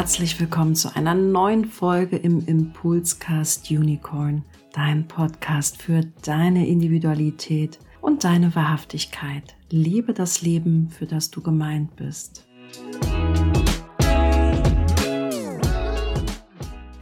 herzlich 0.00 0.40
willkommen 0.40 0.74
zu 0.74 0.96
einer 0.96 1.14
neuen 1.14 1.66
Folge 1.66 2.16
im 2.16 2.46
Impulscast 2.46 3.70
Unicorn, 3.70 4.46
dein 4.72 5.06
Podcast 5.06 5.76
für 5.82 6.00
deine 6.22 6.66
Individualität 6.66 7.78
und 8.00 8.24
deine 8.24 8.54
Wahrhaftigkeit. 8.54 9.56
Liebe 9.68 10.14
das 10.14 10.40
Leben, 10.40 10.88
für 10.88 11.04
das 11.04 11.30
du 11.30 11.42
gemeint 11.42 11.96
bist. 11.96 12.46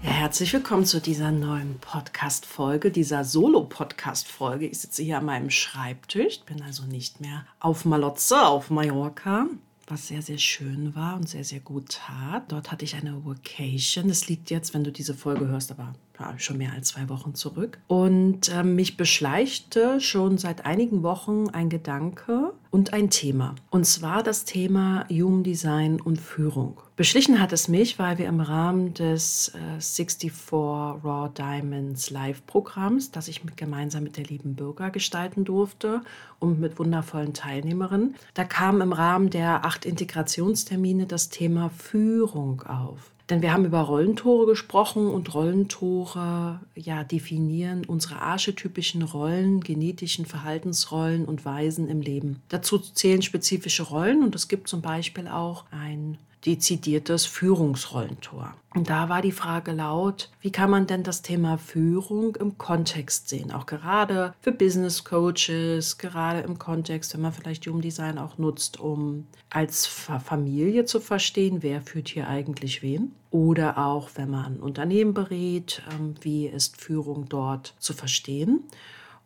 Herzlich 0.01 0.53
willkommen 0.53 0.85
zu 0.85 1.01
dieser 1.01 1.31
neuen 1.31 1.79
Podcast-Folge, 1.79 2.91
dieser 2.91 3.23
Solo-Podcast-Folge. 3.23 4.67
Ich 4.67 4.81
sitze 4.81 5.05
hier 5.05 5.19
an 5.19 5.25
meinem 5.25 5.51
Schreibtisch, 5.51 6.41
bin 6.41 6.63
also 6.63 6.83
nicht 6.83 7.21
mehr 7.21 7.47
auf 7.61 7.85
Malotze, 7.85 8.45
auf 8.45 8.71
Mallorca, 8.71 9.47
was 9.91 10.09
sehr, 10.09 10.23
sehr 10.23 10.39
schön 10.39 10.95
war 10.95 11.17
und 11.17 11.29
sehr, 11.29 11.45
sehr 11.45 11.61
gut 11.61 11.89
tat. 11.91 12.51
Dort 12.53 12.71
hatte 12.71 12.85
ich 12.85 12.95
eine 12.95 13.25
Vacation. 13.25 14.09
Das 14.09 14.29
liegt 14.29 14.51
jetzt, 14.51 14.75
wenn 14.75 14.85
du 14.85 14.93
diese 14.93 15.15
Folge 15.15 15.49
hörst, 15.49 15.71
aber 15.71 15.95
schon 16.37 16.59
mehr 16.59 16.73
als 16.73 16.89
zwei 16.89 17.09
Wochen 17.09 17.35
zurück. 17.35 17.79
Und 17.87 18.49
äh, 18.49 18.63
mich 18.63 18.97
beschleichte 18.97 20.01
schon 20.01 20.39
seit 20.39 20.67
einigen 20.67 21.03
Wochen 21.03 21.49
ein 21.51 21.69
Gedanke 21.69 22.53
und 22.71 22.93
ein 22.93 23.11
Thema. 23.11 23.55
Und 23.71 23.87
zwar 23.87 24.23
das 24.23 24.45
Thema 24.45 25.07
Human 25.11 25.43
Design 25.43 26.01
und 26.01 26.21
Führung. 26.21 26.81
Beschlichen 26.97 27.41
hat 27.41 27.53
es 27.53 27.69
mich, 27.69 27.99
weil 27.99 28.19
wir 28.19 28.27
im 28.27 28.41
Rahmen 28.41 28.93
des 28.93 29.55
äh, 29.55 29.81
64 29.81 30.33
Raw 30.53 31.31
Diamonds 31.33 32.11
Live-Programms, 32.11 33.13
das 33.13 33.29
ich 33.29 33.45
mit, 33.45 33.57
gemeinsam 33.57 34.03
mit 34.03 34.17
der 34.17 34.25
lieben 34.25 34.55
Bürger 34.57 34.91
gestalten 34.91 35.45
durfte 35.45 36.03
und 36.41 36.59
mit 36.59 36.79
wundervollen 36.79 37.35
Teilnehmerinnen, 37.35 38.17
da 38.35 38.45
kam 38.45 38.81
im 38.81 38.93
Rahmen 38.93 39.31
der 39.31 39.65
acht 39.65 39.85
Integrationstermine 39.85 41.07
das 41.07 41.29
Thema 41.29 41.71
Führung 41.71 42.63
auf. 42.63 43.13
Denn 43.31 43.43
wir 43.43 43.53
haben 43.53 43.67
über 43.67 43.81
Rollentore 43.81 44.47
gesprochen 44.47 45.09
und 45.09 45.35
Rollentore 45.35 46.61
ja, 46.75 47.05
definieren 47.05 47.85
unsere 47.85 48.23
archetypischen 48.23 49.03
Rollen, 49.03 49.61
genetischen 49.61 50.25
Verhaltensrollen 50.25 51.27
und 51.27 51.45
Weisen 51.45 51.89
im 51.89 52.01
Leben. 52.01 52.43
Dazu 52.49 52.79
zählen 52.79 53.21
spezifische 53.21 53.83
Rollen 53.83 54.23
und 54.23 54.35
es 54.35 54.49
gibt 54.49 54.69
zum 54.69 54.81
Beispiel 54.81 55.29
auch 55.29 55.65
ein 55.71 56.17
dezidiertes 56.45 57.27
Führungsrollentor. 57.27 58.55
Und 58.75 58.91
da 58.91 59.09
war 59.09 59.23
die 59.23 59.33
Frage 59.33 59.73
laut, 59.73 60.31
wie 60.41 60.53
kann 60.53 60.71
man 60.71 60.87
denn 60.87 61.03
das 61.03 61.23
Thema 61.23 61.59
Führung 61.59 62.37
im 62.37 62.59
Kontext 62.59 63.29
sehen? 63.29 63.51
Auch 63.51 63.67
gerade 63.67 64.35
für 64.41 64.53
Business 64.53 65.05
Coaches, 65.05 65.99
gerade 65.99 66.41
im 66.41 66.59
Kontext, 66.59 67.15
wenn 67.15 67.23
man 67.23 67.33
vielleicht 67.33 67.67
Human 67.67 67.81
Design 67.81 68.19
auch 68.19 68.39
nutzt, 68.39 68.79
um 68.79 69.27
als 69.51 69.87
Familie 69.87 70.85
zu 70.85 71.01
verstehen, 71.01 71.63
wer 71.63 71.81
führt 71.81 72.09
hier 72.09 72.29
eigentlich 72.29 72.83
wen. 72.83 73.13
Oder 73.31 73.79
auch, 73.79 74.11
wenn 74.15 74.31
man 74.31 74.61
Unternehmen 74.61 75.15
berät, 75.15 75.83
ähm, 75.91 76.15
wie 76.21 76.47
ist 76.47 76.81
Führung 76.81 77.29
dort 77.29 77.75
zu 77.79 77.95
verstehen. 77.95 78.65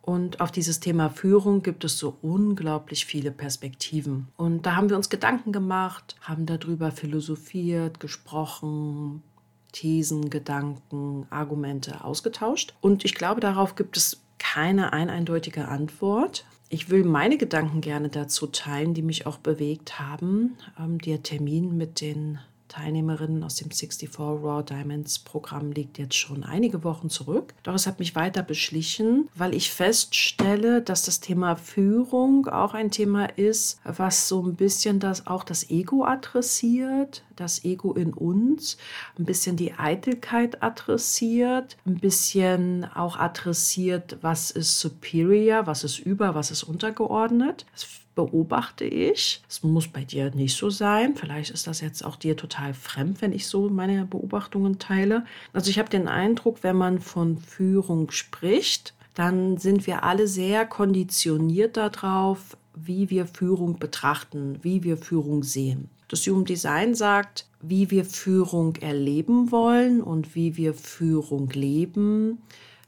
Und 0.05 0.41
auf 0.41 0.51
dieses 0.51 0.81
Thema 0.81 1.09
Führung 1.09 1.63
gibt 1.63 1.85
es 1.85 1.97
so 1.97 2.17
unglaublich 2.21 3.05
viele 3.05 3.31
Perspektiven. 3.31 4.27
Und 4.35 4.65
da 4.65 4.75
haben 4.75 4.89
wir 4.89 4.97
uns 4.97 5.09
Gedanken 5.09 5.53
gemacht, 5.53 6.17
haben 6.19 6.45
darüber 6.45 6.91
philosophiert, 6.91 8.01
gesprochen, 8.01 9.23
Thesen, 9.71 10.29
Gedanken, 10.29 11.25
Argumente 11.29 12.03
ausgetauscht. 12.03 12.73
Und 12.81 13.05
ich 13.05 13.15
glaube, 13.15 13.39
darauf 13.39 13.75
gibt 13.75 13.95
es 13.95 14.21
keine 14.39 14.91
eindeutige 14.91 15.69
Antwort. 15.69 16.45
Ich 16.67 16.89
will 16.89 17.05
meine 17.05 17.37
Gedanken 17.37 17.79
gerne 17.79 18.09
dazu 18.09 18.47
teilen, 18.47 18.93
die 18.93 19.03
mich 19.03 19.25
auch 19.25 19.37
bewegt 19.37 19.99
haben. 19.99 20.57
Ähm, 20.77 20.99
der 20.99 21.23
Termin 21.23 21.77
mit 21.77 22.01
den 22.01 22.39
Teilnehmerinnen 22.73 23.43
aus 23.43 23.55
dem 23.55 23.69
64 23.69 24.17
Raw 24.17 24.63
Diamonds 24.63 25.19
Programm 25.19 25.71
liegt 25.71 25.99
jetzt 25.99 26.15
schon 26.15 26.43
einige 26.43 26.83
Wochen 26.83 27.09
zurück. 27.09 27.53
Doch 27.61 27.75
es 27.75 27.85
hat 27.85 27.99
mich 27.99 28.15
weiter 28.15 28.41
beschlichen, 28.41 29.29
weil 29.35 29.53
ich 29.53 29.69
feststelle, 29.69 30.81
dass 30.81 31.03
das 31.03 31.19
Thema 31.19 31.55
Führung 31.55 32.47
auch 32.47 32.73
ein 32.73 32.89
Thema 32.89 33.25
ist, 33.37 33.79
was 33.83 34.27
so 34.27 34.41
ein 34.41 34.55
bisschen 34.55 34.99
das 34.99 35.27
auch 35.27 35.43
das 35.43 35.69
Ego 35.69 36.03
adressiert, 36.03 37.23
das 37.35 37.63
Ego 37.63 37.93
in 37.93 38.11
uns, 38.11 38.77
ein 39.19 39.25
bisschen 39.25 39.55
die 39.55 39.73
Eitelkeit 39.73 40.63
adressiert, 40.63 41.77
ein 41.85 41.99
bisschen 41.99 42.85
auch 42.85 43.17
adressiert, 43.17 44.17
was 44.21 44.49
ist 44.49 44.79
superior, 44.79 45.67
was 45.67 45.83
ist 45.83 45.99
über, 45.99 46.33
was 46.33 46.49
ist 46.49 46.63
untergeordnet. 46.63 47.67
Das 47.71 47.87
beobachte 48.15 48.85
ich. 48.85 49.41
Es 49.49 49.63
muss 49.63 49.87
bei 49.87 50.03
dir 50.03 50.31
nicht 50.33 50.55
so 50.55 50.69
sein. 50.69 51.15
Vielleicht 51.15 51.51
ist 51.51 51.67
das 51.67 51.81
jetzt 51.81 52.03
auch 52.03 52.15
dir 52.15 52.35
total 52.37 52.73
fremd, 52.73 53.21
wenn 53.21 53.33
ich 53.33 53.47
so 53.47 53.69
meine 53.69 54.05
Beobachtungen 54.05 54.79
teile. 54.79 55.25
Also 55.51 55.69
ich 55.69 55.79
habe 55.79 55.89
den 55.89 56.07
Eindruck, 56.07 56.59
wenn 56.61 56.75
man 56.75 56.99
von 56.99 57.37
Führung 57.37 58.11
spricht, 58.11 58.93
dann 59.13 59.57
sind 59.57 59.87
wir 59.87 60.03
alle 60.03 60.27
sehr 60.27 60.65
konditioniert 60.65 61.77
darauf, 61.77 62.57
wie 62.75 63.09
wir 63.09 63.27
Führung 63.27 63.77
betrachten, 63.77 64.57
wie 64.63 64.83
wir 64.83 64.97
Führung 64.97 65.43
sehen. 65.43 65.89
Das 66.07 66.25
Human 66.27 66.45
Design 66.45 66.95
sagt, 66.95 67.47
wie 67.61 67.89
wir 67.91 68.05
Führung 68.05 68.75
erleben 68.77 69.51
wollen 69.51 70.01
und 70.01 70.35
wie 70.35 70.57
wir 70.57 70.73
Führung 70.73 71.49
leben, 71.49 72.41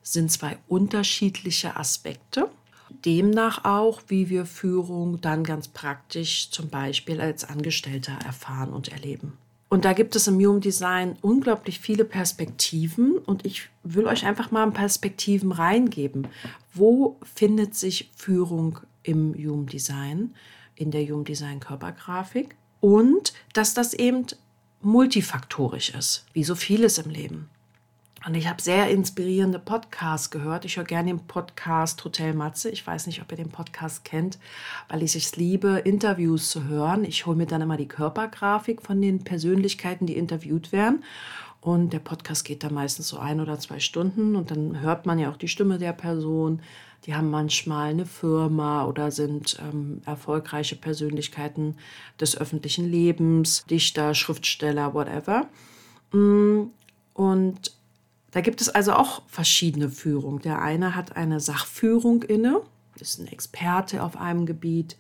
sind 0.04 0.32
zwei 0.32 0.58
unterschiedliche 0.68 1.76
Aspekte 1.76 2.50
demnach 3.04 3.66
auch, 3.66 4.02
wie 4.08 4.30
wir 4.30 4.46
Führung 4.46 5.20
dann 5.22 5.44
ganz 5.44 5.68
praktisch 5.68 6.50
zum 6.52 6.70
Beispiel 6.70 7.20
als 7.20 7.44
Angestellter 7.44 8.14
erfahren 8.26 8.72
und 8.72 8.90
erleben. 8.90 9.34
Und 9.68 9.84
da 9.84 9.94
gibt 9.94 10.16
es 10.16 10.28
im 10.28 10.36
Human 10.36 10.62
Design 10.62 11.18
unglaublich 11.22 11.80
viele 11.80 12.06
Perspektiven 12.06 13.18
und 13.18 13.46
ich 13.46 13.70
will 13.84 14.06
euch 14.06 14.26
einfach 14.26 14.52
mal 14.52 14.70
Perspektiven 14.72 15.52
reingeben. 15.52 16.28
Wo 16.74 17.18
findet 17.24 17.76
sich 17.76 18.12
Führung 18.16 18.80
im 19.04 19.34
Human 19.34 19.66
Design, 19.66 20.36
in 20.76 20.92
der 20.92 21.06
Human 21.06 21.26
Design 21.26 21.60
Körpergrafik? 21.60 22.56
Und 22.80 23.34
dass 23.54 23.74
das 23.74 23.94
eben 23.94 24.28
multifaktorisch 24.82 25.90
ist, 25.90 26.26
wie 26.34 26.44
so 26.44 26.54
vieles 26.54 27.00
im 27.00 27.10
Leben. 27.10 27.50
Und 28.26 28.34
ich 28.34 28.50
habe 28.50 28.60
sehr 28.60 28.90
inspirierende 28.90 29.60
Podcasts 29.60 30.32
gehört. 30.32 30.66
Ich 30.66 30.78
höre 30.78 30.84
gerne 30.84 31.12
den 31.12 31.28
Podcast 31.28 32.04
Hotel 32.04 32.34
Matze. 32.34 32.72
Ich 32.72 32.86
weiß 32.86 33.06
nicht, 33.06 33.22
ob 33.22 33.32
ihr 33.32 33.38
den 33.38 33.52
Podcast 33.52 34.04
kennt, 34.04 34.40
weil 34.90 35.04
ich 35.04 35.16
es 35.16 35.36
liebe, 35.36 35.78
Interviews 35.84 36.50
zu 36.50 36.64
hören. 36.64 37.04
Ich 37.04 37.28
hole 37.28 37.38
mir 37.38 37.46
dann 37.46 37.62
immer 37.62 37.78
die 37.78 37.88
Körpergrafik 37.88 38.82
von 38.82 39.00
den 39.00 39.24
Persönlichkeiten, 39.24 40.08
die 40.08 40.18
interviewt 40.18 40.72
werden. 40.72 41.04
Und 41.62 41.94
der 41.94 42.00
Podcast 42.00 42.46
geht 42.46 42.64
da 42.64 42.72
meistens 42.72 43.10
so 43.10 43.20
ein 43.20 43.40
oder 43.40 43.60
zwei 43.60 43.80
Stunden. 43.80 44.36
Und 44.36 44.50
dann 44.50 44.82
hört 44.82 45.06
man 45.06 45.20
ja 45.20 45.30
auch 45.30 45.38
die 45.38 45.48
Stimme 45.48 45.78
der 45.78 45.94
Person. 45.94 46.64
Die 47.06 47.14
haben 47.14 47.30
manchmal 47.30 47.92
eine 47.92 48.08
Firma 48.08 48.86
oder 48.86 49.12
sind 49.12 49.60
ähm, 49.62 50.02
erfolgreiche 50.04 50.76
Persönlichkeiten 50.76 51.76
des 52.20 52.36
öffentlichen 52.36 52.90
Lebens, 52.90 53.66
Dichter, 53.70 54.16
Schriftsteller, 54.16 54.96
whatever. 54.96 55.48
Mm, 56.12 56.72
und 57.14 57.72
da 58.36 58.42
gibt 58.42 58.60
es 58.60 58.68
also 58.68 58.92
auch 58.92 59.22
verschiedene 59.28 59.88
Führungen. 59.88 60.40
Der 60.42 60.62
eine 60.62 60.94
hat 60.94 61.16
eine 61.16 61.40
Sachführung 61.40 62.22
inne, 62.22 62.60
ist 63.00 63.18
ein 63.18 63.28
Experte 63.28 64.04
auf 64.04 64.18
einem 64.18 64.46
Gebiet. 64.46 64.98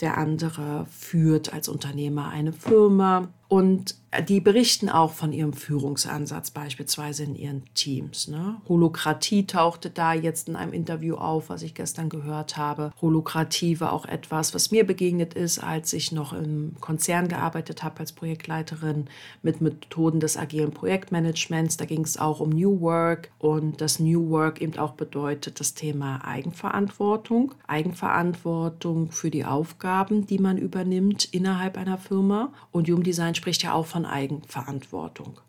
Der 0.00 0.18
andere 0.18 0.86
führt 0.86 1.52
als 1.52 1.68
Unternehmer 1.68 2.30
eine 2.30 2.52
Firma 2.52 3.28
und 3.52 3.96
die 4.28 4.40
berichten 4.40 4.88
auch 4.88 5.12
von 5.12 5.32
ihrem 5.32 5.52
Führungsansatz, 5.52 6.50
beispielsweise 6.50 7.24
in 7.24 7.34
ihren 7.34 7.62
Teams. 7.74 8.28
Ne? 8.28 8.56
Holokratie 8.68 9.46
tauchte 9.46 9.90
da 9.90 10.12
jetzt 10.12 10.48
in 10.48 10.56
einem 10.56 10.72
Interview 10.72 11.16
auf, 11.16 11.50
was 11.50 11.62
ich 11.62 11.74
gestern 11.74 12.08
gehört 12.08 12.56
habe. 12.56 12.92
Holokratie 13.00 13.80
war 13.80 13.92
auch 13.92 14.06
etwas, 14.06 14.54
was 14.54 14.70
mir 14.70 14.86
begegnet 14.86 15.34
ist, 15.34 15.58
als 15.58 15.92
ich 15.92 16.12
noch 16.12 16.32
im 16.32 16.76
Konzern 16.80 17.28
gearbeitet 17.28 17.82
habe 17.82 18.00
als 18.00 18.12
Projektleiterin 18.12 19.06
mit 19.42 19.60
Methoden 19.60 20.20
des 20.20 20.36
agilen 20.38 20.72
Projektmanagements. 20.72 21.76
Da 21.76 21.84
ging 21.84 22.04
es 22.04 22.18
auch 22.18 22.40
um 22.40 22.50
New 22.50 22.80
Work 22.80 23.30
und 23.38 23.80
das 23.82 23.98
New 23.98 24.30
Work 24.30 24.60
eben 24.60 24.78
auch 24.78 24.92
bedeutet 24.92 25.60
das 25.60 25.74
Thema 25.74 26.24
Eigenverantwortung. 26.24 27.54
Eigenverantwortung 27.66 29.10
für 29.10 29.30
die 29.30 29.44
Aufgaben, 29.44 30.26
die 30.26 30.38
man 30.38 30.58
übernimmt 30.58 31.24
innerhalb 31.32 31.76
einer 31.76 31.98
Firma. 31.98 32.52
Und 32.72 32.88
Human 32.88 33.02
Design 33.02 33.34
spricht 33.42 33.64
ja 33.64 33.72
auch 33.72 33.86
von 33.86 34.06
Eigenverantwortung. 34.06 35.40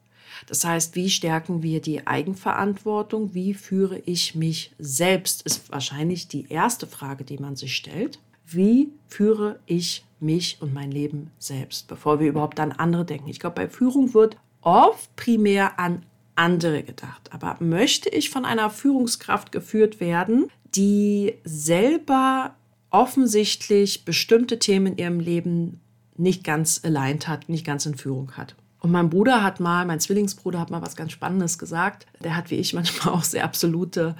Das 0.47 0.65
heißt, 0.65 0.95
wie 0.95 1.11
stärken 1.11 1.61
wir 1.61 1.79
die 1.79 2.07
Eigenverantwortung? 2.07 3.35
Wie 3.35 3.53
führe 3.53 3.99
ich 3.99 4.33
mich 4.33 4.73
selbst? 4.79 5.43
Ist 5.43 5.71
wahrscheinlich 5.71 6.27
die 6.27 6.47
erste 6.49 6.87
Frage, 6.87 7.23
die 7.23 7.37
man 7.37 7.55
sich 7.55 7.75
stellt. 7.75 8.17
Wie 8.47 8.89
führe 9.07 9.59
ich 9.67 10.05
mich 10.19 10.57
und 10.59 10.73
mein 10.73 10.89
Leben 10.91 11.29
selbst, 11.37 11.87
bevor 11.87 12.19
wir 12.19 12.29
überhaupt 12.29 12.59
an 12.59 12.71
andere 12.71 13.05
denken? 13.05 13.29
Ich 13.29 13.39
glaube, 13.39 13.57
bei 13.57 13.69
Führung 13.69 14.15
wird 14.15 14.37
oft 14.61 15.15
primär 15.15 15.79
an 15.79 16.03
andere 16.33 16.81
gedacht. 16.81 17.29
Aber 17.31 17.57
möchte 17.59 18.09
ich 18.09 18.31
von 18.31 18.43
einer 18.43 18.71
Führungskraft 18.71 19.51
geführt 19.51 19.99
werden, 19.99 20.47
die 20.73 21.35
selber 21.43 22.55
offensichtlich 22.89 24.03
bestimmte 24.03 24.57
Themen 24.57 24.87
in 24.87 24.97
ihrem 24.97 25.19
Leben 25.19 25.79
nicht 26.23 26.43
ganz 26.43 26.81
aligned 26.83 27.27
hat, 27.27 27.49
nicht 27.49 27.65
ganz 27.65 27.85
in 27.85 27.95
Führung 27.95 28.31
hat. 28.31 28.55
Und 28.83 28.91
mein 28.91 29.09
Bruder 29.09 29.41
hat 29.43 29.61
mal, 29.61 29.85
mein 29.85 30.01
Zwillingsbruder 30.01 30.59
hat 30.59 30.69
mal 30.69 30.81
was 30.81 30.97
ganz 30.97 31.13
Spannendes 31.13 31.57
gesagt. 31.57 32.05
Der 32.21 32.35
hat 32.35 32.51
wie 32.51 32.55
ich 32.55 32.73
manchmal 32.73 33.13
auch 33.15 33.23
sehr 33.23 33.45
absolute 33.45 34.15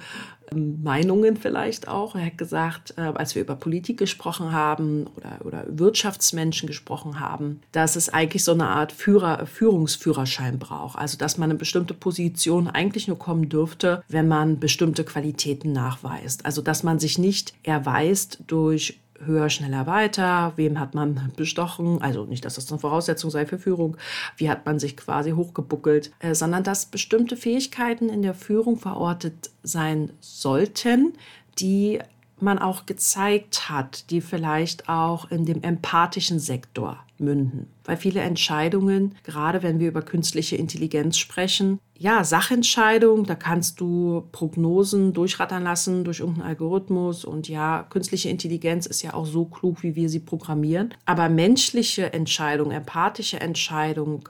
ähm, 0.52 0.82
Meinungen 0.82 1.36
vielleicht 1.36 1.86
auch. 1.86 2.14
Er 2.14 2.24
hat 2.24 2.38
gesagt, 2.38 2.94
äh, 2.96 3.02
als 3.02 3.34
wir 3.34 3.42
über 3.42 3.56
Politik 3.56 3.98
gesprochen 3.98 4.52
haben 4.52 5.06
oder, 5.16 5.44
oder 5.44 5.64
Wirtschaftsmenschen 5.68 6.66
gesprochen 6.66 7.20
haben, 7.20 7.60
dass 7.72 7.94
es 7.94 8.08
eigentlich 8.08 8.42
so 8.42 8.52
eine 8.52 8.68
Art 8.68 8.92
Führer, 8.92 9.44
Führungsführerschein 9.44 10.58
braucht. 10.58 10.98
Also 10.98 11.18
dass 11.18 11.36
man 11.36 11.50
eine 11.50 11.58
bestimmte 11.58 11.92
Position 11.92 12.66
eigentlich 12.66 13.06
nur 13.06 13.18
kommen 13.18 13.50
dürfte, 13.50 14.02
wenn 14.08 14.28
man 14.28 14.60
bestimmte 14.60 15.04
Qualitäten 15.04 15.72
nachweist. 15.72 16.46
Also 16.46 16.62
dass 16.62 16.82
man 16.82 16.98
sich 16.98 17.18
nicht 17.18 17.52
erweist 17.64 18.38
durch 18.46 18.98
höher, 19.26 19.50
schneller, 19.50 19.86
weiter, 19.86 20.52
wem 20.56 20.78
hat 20.78 20.94
man 20.94 21.32
bestochen, 21.36 22.00
also 22.02 22.24
nicht, 22.24 22.44
dass 22.44 22.54
das 22.54 22.70
eine 22.70 22.80
Voraussetzung 22.80 23.30
sei 23.30 23.46
für 23.46 23.58
Führung, 23.58 23.96
wie 24.36 24.50
hat 24.50 24.66
man 24.66 24.78
sich 24.78 24.96
quasi 24.96 25.32
hochgebuckelt, 25.32 26.12
äh, 26.20 26.34
sondern 26.34 26.62
dass 26.62 26.86
bestimmte 26.86 27.36
Fähigkeiten 27.36 28.08
in 28.08 28.22
der 28.22 28.34
Führung 28.34 28.78
verortet 28.78 29.50
sein 29.62 30.10
sollten, 30.20 31.14
die 31.58 32.00
man 32.40 32.58
auch 32.58 32.86
gezeigt 32.86 33.68
hat, 33.68 34.10
die 34.10 34.20
vielleicht 34.20 34.88
auch 34.88 35.30
in 35.30 35.44
dem 35.44 35.62
empathischen 35.62 36.38
Sektor 36.38 36.98
münden. 37.18 37.68
Weil 37.84 37.96
viele 37.96 38.20
Entscheidungen, 38.20 39.14
gerade 39.22 39.62
wenn 39.62 39.78
wir 39.78 39.88
über 39.88 40.02
künstliche 40.02 40.56
Intelligenz 40.56 41.16
sprechen, 41.16 41.78
ja, 41.96 42.24
Sachentscheidungen, 42.24 43.24
da 43.24 43.36
kannst 43.36 43.80
du 43.80 44.24
Prognosen 44.32 45.12
durchrattern 45.12 45.62
lassen 45.62 46.02
durch 46.02 46.20
irgendeinen 46.20 46.48
Algorithmus 46.48 47.24
und 47.24 47.48
ja, 47.48 47.86
künstliche 47.88 48.28
Intelligenz 48.28 48.86
ist 48.86 49.02
ja 49.02 49.14
auch 49.14 49.26
so 49.26 49.44
klug, 49.44 49.82
wie 49.82 49.94
wir 49.94 50.08
sie 50.08 50.20
programmieren. 50.20 50.92
Aber 51.04 51.28
menschliche 51.28 52.12
Entscheidungen, 52.12 52.72
empathische 52.72 53.40
Entscheidungen, 53.40 54.24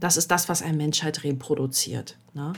das 0.00 0.16
ist 0.16 0.30
das, 0.30 0.48
was 0.48 0.62
ein 0.62 0.76
Menschheit 0.76 1.24
reproduziert. 1.24 2.16
Ne? 2.32 2.52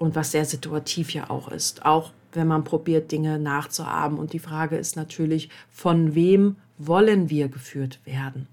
Und 0.00 0.14
was 0.14 0.32
sehr 0.32 0.46
situativ 0.46 1.12
ja 1.12 1.28
auch 1.28 1.48
ist. 1.48 1.84
Auch 1.84 2.12
wenn 2.32 2.46
man 2.46 2.64
probiert, 2.64 3.12
Dinge 3.12 3.38
nachzuahmen. 3.38 4.18
Und 4.18 4.32
die 4.32 4.38
Frage 4.38 4.76
ist 4.76 4.96
natürlich, 4.96 5.50
von 5.70 6.14
wem 6.14 6.56
wollen 6.78 7.28
wir 7.28 7.48
geführt 7.48 8.00
werden? 8.06 8.48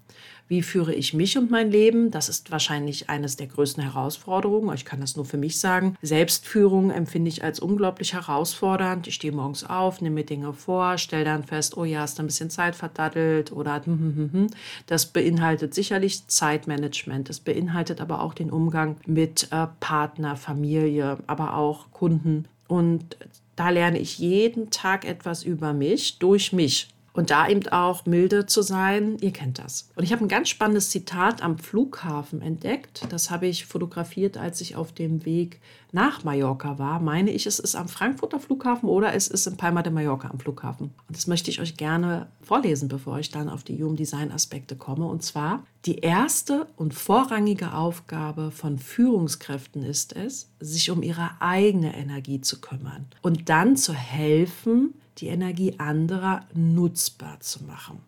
Wie 0.48 0.62
führe 0.62 0.94
ich 0.94 1.12
mich 1.12 1.36
und 1.36 1.50
mein 1.50 1.70
Leben? 1.70 2.10
Das 2.10 2.30
ist 2.30 2.50
wahrscheinlich 2.50 3.10
eines 3.10 3.36
der 3.36 3.48
größten 3.48 3.82
Herausforderungen. 3.82 4.74
Ich 4.74 4.86
kann 4.86 5.00
das 5.00 5.14
nur 5.14 5.26
für 5.26 5.36
mich 5.36 5.60
sagen. 5.60 5.96
Selbstführung 6.00 6.90
empfinde 6.90 7.28
ich 7.28 7.44
als 7.44 7.60
unglaublich 7.60 8.14
herausfordernd. 8.14 9.06
Ich 9.06 9.16
stehe 9.16 9.32
morgens 9.32 9.64
auf, 9.64 10.00
nehme 10.00 10.14
mir 10.14 10.24
Dinge 10.24 10.54
vor, 10.54 10.96
stelle 10.96 11.24
dann 11.24 11.44
fest, 11.44 11.76
oh 11.76 11.84
ja, 11.84 12.00
hast 12.00 12.18
ein 12.18 12.26
bisschen 12.26 12.48
Zeit 12.48 12.76
verdattelt 12.76 13.52
oder 13.52 13.84
hm, 13.84 13.98
hm, 13.98 14.30
hm, 14.32 14.46
das 14.86 15.04
beinhaltet 15.04 15.74
sicherlich 15.74 16.26
Zeitmanagement. 16.28 17.28
Das 17.28 17.40
beinhaltet 17.40 18.00
aber 18.00 18.22
auch 18.22 18.32
den 18.32 18.50
Umgang 18.50 18.96
mit 19.04 19.48
äh, 19.50 19.66
Partner, 19.80 20.36
Familie, 20.36 21.18
aber 21.26 21.58
auch 21.58 21.90
Kunden. 21.92 22.46
Und 22.68 23.18
da 23.54 23.68
lerne 23.68 23.98
ich 23.98 24.18
jeden 24.18 24.70
Tag 24.70 25.04
etwas 25.04 25.42
über 25.42 25.74
mich, 25.74 26.18
durch 26.18 26.54
mich. 26.54 26.88
Und 27.12 27.30
da 27.30 27.48
eben 27.48 27.66
auch 27.68 28.06
milde 28.06 28.46
zu 28.46 28.62
sein, 28.62 29.16
ihr 29.20 29.32
kennt 29.32 29.58
das. 29.58 29.90
Und 29.96 30.04
ich 30.04 30.12
habe 30.12 30.24
ein 30.24 30.28
ganz 30.28 30.48
spannendes 30.48 30.90
Zitat 30.90 31.42
am 31.42 31.58
Flughafen 31.58 32.42
entdeckt. 32.42 33.06
Das 33.08 33.30
habe 33.30 33.46
ich 33.46 33.66
fotografiert, 33.66 34.36
als 34.36 34.60
ich 34.60 34.76
auf 34.76 34.92
dem 34.92 35.24
Weg 35.24 35.60
nach 35.92 36.22
Mallorca 36.22 36.78
war. 36.78 37.00
Meine 37.00 37.30
ich, 37.30 37.46
es 37.46 37.58
ist 37.58 37.74
am 37.74 37.88
Frankfurter 37.88 38.38
Flughafen 38.38 38.88
oder 38.88 39.14
es 39.14 39.28
ist 39.28 39.46
in 39.46 39.56
Palma 39.56 39.82
de 39.82 39.92
Mallorca 39.92 40.28
am 40.28 40.38
Flughafen. 40.38 40.90
Und 41.08 41.16
das 41.16 41.26
möchte 41.26 41.50
ich 41.50 41.60
euch 41.60 41.76
gerne 41.76 42.28
vorlesen, 42.42 42.88
bevor 42.88 43.18
ich 43.18 43.30
dann 43.30 43.48
auf 43.48 43.64
die 43.64 43.82
Human 43.82 43.96
Design 43.96 44.30
Aspekte 44.30 44.76
komme. 44.76 45.06
Und 45.06 45.22
zwar, 45.22 45.64
die 45.86 45.98
erste 45.98 46.66
und 46.76 46.94
vorrangige 46.94 47.72
Aufgabe 47.72 48.50
von 48.50 48.78
Führungskräften 48.78 49.82
ist 49.82 50.14
es, 50.14 50.50
sich 50.60 50.90
um 50.90 51.02
ihre 51.02 51.30
eigene 51.40 51.96
Energie 51.96 52.40
zu 52.40 52.60
kümmern 52.60 53.06
und 53.22 53.48
dann 53.48 53.76
zu 53.76 53.92
helfen, 53.92 54.94
die 55.18 55.28
Energie 55.28 55.74
anderer 55.78 56.46
nutzbar 56.54 57.40
zu 57.40 57.64
machen. 57.64 58.00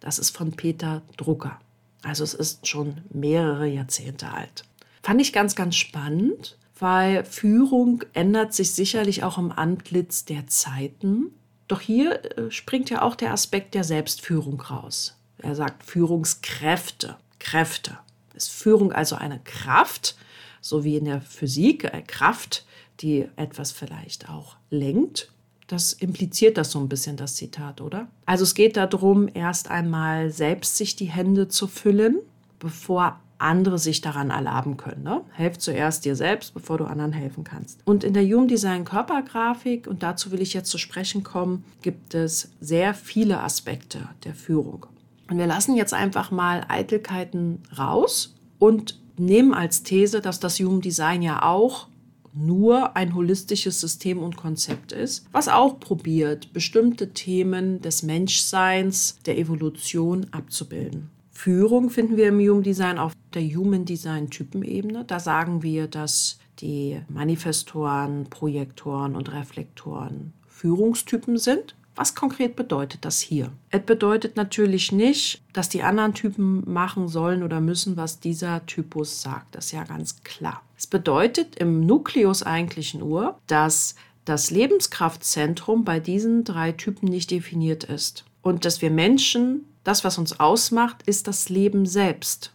Das 0.00 0.18
ist 0.18 0.36
von 0.36 0.52
Peter 0.52 1.02
Drucker. 1.16 1.60
Also 2.02 2.24
es 2.24 2.34
ist 2.34 2.66
schon 2.66 3.02
mehrere 3.10 3.66
Jahrzehnte 3.66 4.30
alt. 4.30 4.64
Fand 5.02 5.20
ich 5.20 5.32
ganz, 5.32 5.54
ganz 5.54 5.76
spannend, 5.76 6.58
weil 6.78 7.24
Führung 7.24 8.02
ändert 8.12 8.54
sich 8.54 8.72
sicherlich 8.72 9.22
auch 9.22 9.38
im 9.38 9.52
Antlitz 9.52 10.24
der 10.24 10.48
Zeiten. 10.48 11.32
Doch 11.68 11.80
hier 11.80 12.38
äh, 12.38 12.50
springt 12.50 12.90
ja 12.90 13.02
auch 13.02 13.14
der 13.14 13.32
Aspekt 13.32 13.74
der 13.74 13.84
Selbstführung 13.84 14.60
raus. 14.60 15.16
Er 15.38 15.54
sagt 15.54 15.84
Führungskräfte, 15.84 17.16
Kräfte. 17.38 17.98
Ist 18.34 18.50
Führung 18.50 18.92
also 18.92 19.14
eine 19.14 19.40
Kraft, 19.44 20.16
so 20.60 20.82
wie 20.84 20.96
in 20.96 21.04
der 21.04 21.20
Physik, 21.20 21.92
eine 21.92 22.02
Kraft, 22.02 22.64
die 23.00 23.28
etwas 23.36 23.70
vielleicht 23.70 24.28
auch 24.28 24.56
lenkt 24.70 25.32
das 25.72 25.94
impliziert 25.94 26.58
das 26.58 26.70
so 26.70 26.78
ein 26.78 26.88
bisschen, 26.88 27.16
das 27.16 27.34
Zitat, 27.34 27.80
oder? 27.80 28.08
Also 28.26 28.44
es 28.44 28.54
geht 28.54 28.76
darum, 28.76 29.28
erst 29.32 29.70
einmal 29.70 30.30
selbst 30.30 30.76
sich 30.76 30.96
die 30.96 31.06
Hände 31.06 31.48
zu 31.48 31.66
füllen, 31.66 32.18
bevor 32.58 33.18
andere 33.38 33.78
sich 33.78 34.02
daran 34.02 34.30
erlaben 34.30 34.76
können. 34.76 35.02
Ne? 35.02 35.22
Helf 35.32 35.58
zuerst 35.58 36.04
dir 36.04 36.14
selbst, 36.14 36.54
bevor 36.54 36.78
du 36.78 36.84
anderen 36.84 37.12
helfen 37.12 37.42
kannst. 37.42 37.80
Und 37.84 38.04
in 38.04 38.12
der 38.12 38.22
Human 38.22 38.48
Design 38.48 38.84
Körpergrafik, 38.84 39.86
und 39.86 40.02
dazu 40.02 40.30
will 40.30 40.42
ich 40.42 40.52
jetzt 40.52 40.70
zu 40.70 40.78
sprechen 40.78 41.24
kommen, 41.24 41.64
gibt 41.80 42.14
es 42.14 42.50
sehr 42.60 42.94
viele 42.94 43.40
Aspekte 43.40 44.08
der 44.24 44.34
Führung. 44.34 44.86
Und 45.28 45.38
wir 45.38 45.46
lassen 45.46 45.74
jetzt 45.74 45.94
einfach 45.94 46.30
mal 46.30 46.64
Eitelkeiten 46.68 47.62
raus 47.76 48.34
und 48.58 49.00
nehmen 49.16 49.54
als 49.54 49.82
These, 49.82 50.20
dass 50.20 50.38
das 50.38 50.60
Human 50.60 50.82
Design 50.82 51.22
ja 51.22 51.42
auch 51.42 51.88
nur 52.34 52.96
ein 52.96 53.14
holistisches 53.14 53.80
System 53.80 54.18
und 54.18 54.36
Konzept 54.36 54.92
ist, 54.92 55.26
was 55.32 55.48
auch 55.48 55.78
probiert, 55.80 56.52
bestimmte 56.52 57.12
Themen 57.12 57.80
des 57.80 58.02
Menschseins, 58.02 59.18
der 59.26 59.38
Evolution 59.38 60.26
abzubilden. 60.30 61.10
Führung 61.30 61.90
finden 61.90 62.16
wir 62.16 62.28
im 62.28 62.38
Human 62.38 62.62
Design 62.62 62.98
auf 62.98 63.12
der 63.34 63.42
Human 63.42 63.84
Design 63.84 64.30
Typenebene. 64.30 65.04
Da 65.04 65.18
sagen 65.18 65.62
wir, 65.62 65.88
dass 65.88 66.38
die 66.60 67.00
Manifestoren, 67.08 68.26
Projektoren 68.30 69.16
und 69.16 69.32
Reflektoren 69.32 70.32
Führungstypen 70.46 71.38
sind. 71.38 71.74
Was 71.94 72.14
konkret 72.14 72.56
bedeutet 72.56 73.04
das 73.04 73.20
hier? 73.20 73.52
Es 73.70 73.82
bedeutet 73.82 74.36
natürlich 74.36 74.92
nicht, 74.92 75.42
dass 75.52 75.68
die 75.68 75.82
anderen 75.82 76.14
Typen 76.14 76.62
machen 76.70 77.06
sollen 77.08 77.42
oder 77.42 77.60
müssen, 77.60 77.96
was 77.96 78.18
dieser 78.18 78.64
Typus 78.64 79.20
sagt. 79.20 79.54
Das 79.54 79.66
ist 79.66 79.72
ja 79.72 79.84
ganz 79.84 80.22
klar. 80.22 80.62
Es 80.76 80.86
bedeutet 80.86 81.56
im 81.56 81.84
Nukleus 81.84 82.42
eigentlich 82.42 82.94
nur, 82.94 83.38
dass 83.46 83.94
das 84.24 84.50
Lebenskraftzentrum 84.50 85.84
bei 85.84 86.00
diesen 86.00 86.44
drei 86.44 86.72
Typen 86.72 87.08
nicht 87.08 87.30
definiert 87.30 87.84
ist. 87.84 88.24
Und 88.40 88.64
dass 88.64 88.80
wir 88.80 88.90
Menschen, 88.90 89.66
das, 89.84 90.02
was 90.02 90.16
uns 90.16 90.40
ausmacht, 90.40 91.02
ist 91.04 91.28
das 91.28 91.50
Leben 91.50 91.84
selbst. 91.84 92.52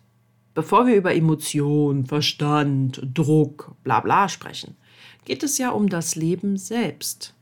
Bevor 0.56 0.88
wir 0.88 0.96
über 0.96 1.14
Emotion, 1.14 2.06
Verstand, 2.06 3.02
Druck, 3.14 3.76
bla 3.84 4.00
bla 4.00 4.28
sprechen, 4.28 4.76
geht 5.26 5.44
es 5.44 5.60
ja 5.60 5.70
um 5.70 5.90
das 5.90 6.16
Leben 6.16 6.58
selbst 6.58 7.36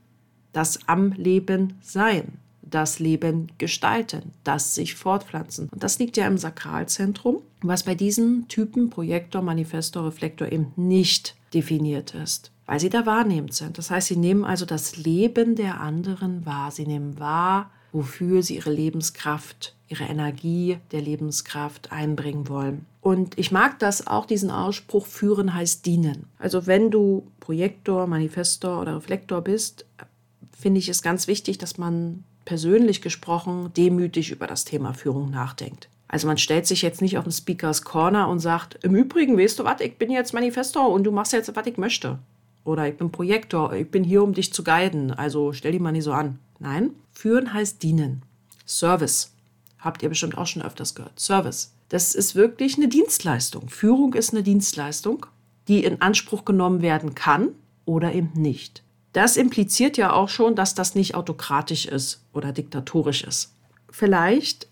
das 0.56 0.88
am 0.88 1.12
Leben 1.12 1.74
sein, 1.82 2.40
das 2.62 3.00
Leben 3.00 3.48
gestalten, 3.58 4.32
das 4.44 4.74
sich 4.74 4.96
fortpflanzen. 4.96 5.70
Und 5.70 5.84
das 5.84 6.00
liegt 6.00 6.18
ja 6.18 6.26
im 6.28 6.38
Sakralzentrum, 6.38 7.38
was 7.62 7.84
bei 7.84 7.94
diesen 7.94 8.48
Typen 8.48 8.90
Projektor, 8.90 9.42
Manifestor, 9.42 10.06
Reflektor 10.06 10.52
eben 10.52 10.72
nicht 10.76 11.36
definiert 11.54 12.16
ist, 12.16 12.52
weil 12.66 12.80
sie 12.80 12.90
da 12.90 13.06
wahrnehmend 13.06 13.54
sind. 13.54 13.78
Das 13.78 13.92
heißt, 13.92 14.08
sie 14.08 14.18
nehmen 14.18 14.46
also 14.46 14.66
das 14.66 14.98
Leben 14.98 15.56
der 15.56 15.82
anderen 15.82 16.46
wahr. 16.46 16.72
Sie 16.72 16.88
nehmen 16.88 17.20
wahr, 17.20 17.70
wofür 17.92 18.42
sie 18.42 18.56
ihre 18.56 18.72
Lebenskraft, 18.72 19.76
ihre 19.88 20.06
Energie 20.06 20.78
der 20.92 21.02
Lebenskraft 21.02 21.92
einbringen 21.92 22.48
wollen. 22.50 22.86
Und 23.02 23.38
ich 23.38 23.52
mag 23.52 23.78
das 23.80 24.08
auch, 24.08 24.26
diesen 24.26 24.50
Ausspruch, 24.50 25.06
führen 25.06 25.54
heißt 25.54 25.86
dienen. 25.86 26.26
Also 26.40 26.66
wenn 26.66 26.92
du 26.92 27.28
Projektor, 27.40 28.08
Manifestor 28.08 28.82
oder 28.82 28.96
Reflektor 28.96 29.42
bist, 29.42 29.86
finde 30.58 30.80
ich 30.80 30.90
es 30.90 31.02
ganz 31.02 31.28
wichtig, 31.28 31.58
dass 31.58 31.78
man 31.78 32.24
persönlich 32.46 33.02
gesprochen 33.02 33.72
demütig 33.76 34.32
über 34.32 34.48
das 34.48 34.66
Thema 34.66 34.94
Führung 34.94 35.30
nachdenkt. 35.30 35.90
Also 36.08 36.28
man 36.28 36.38
stellt 36.38 36.68
sich 36.68 36.82
jetzt 36.82 37.02
nicht 37.02 37.18
auf 37.18 37.24
den 37.24 37.34
Speakers 37.34 37.82
Corner 37.82 38.30
und 38.30 38.40
sagt, 38.40 38.84
im 38.84 38.96
Übrigen, 38.96 39.38
weißt 39.38 39.60
du 39.60 39.64
was, 39.64 39.82
ich 39.82 39.98
bin 39.98 40.12
jetzt 40.12 40.34
Manifestor 40.34 40.90
und 40.90 41.04
du 41.04 41.12
machst 41.12 41.34
jetzt, 41.34 41.54
was 41.56 41.68
ich 41.68 41.78
möchte. 41.78 42.20
Oder 42.64 42.88
ich 42.88 42.98
bin 42.98 43.12
Projektor, 43.12 43.74
ich 43.74 43.90
bin 43.90 44.04
hier, 44.04 44.24
um 44.24 44.34
dich 44.34 44.54
zu 44.54 44.64
guiden, 44.64 45.12
also 45.12 45.52
stell 45.54 45.72
dich 45.72 45.82
mal 45.82 45.92
nicht 45.92 46.04
so 46.04 46.14
an. 46.14 46.40
Nein, 46.60 46.92
führen 47.12 47.54
heißt 47.54 47.84
dienen. 47.84 48.22
Service. 48.66 49.34
Habt 49.80 50.02
ihr 50.04 50.10
bestimmt 50.10 50.38
auch 50.38 50.48
schon 50.48 50.62
öfters 50.62 50.96
gehört. 50.96 51.20
Service. 51.20 51.74
Das 51.90 52.16
ist 52.16 52.34
wirklich 52.34 52.78
eine 52.78 52.88
Dienstleistung. 52.88 53.70
Führung 53.70 54.14
ist 54.14 54.34
eine 54.34 54.42
Dienstleistung, 54.42 55.28
die 55.68 55.84
in 55.84 56.02
Anspruch 56.02 56.46
genommen 56.46 56.82
werden 56.82 57.14
kann 57.14 57.50
oder 57.86 58.14
eben 58.14 58.32
nicht. 58.36 58.85
Das 59.16 59.38
impliziert 59.38 59.96
ja 59.96 60.12
auch 60.12 60.28
schon, 60.28 60.56
dass 60.56 60.76
das 60.76 60.94
nicht 60.94 61.16
autokratisch 61.16 61.86
ist 61.86 62.22
oder 62.34 62.52
diktatorisch 62.52 63.24
ist. 63.24 63.54
Vielleicht 63.90 64.68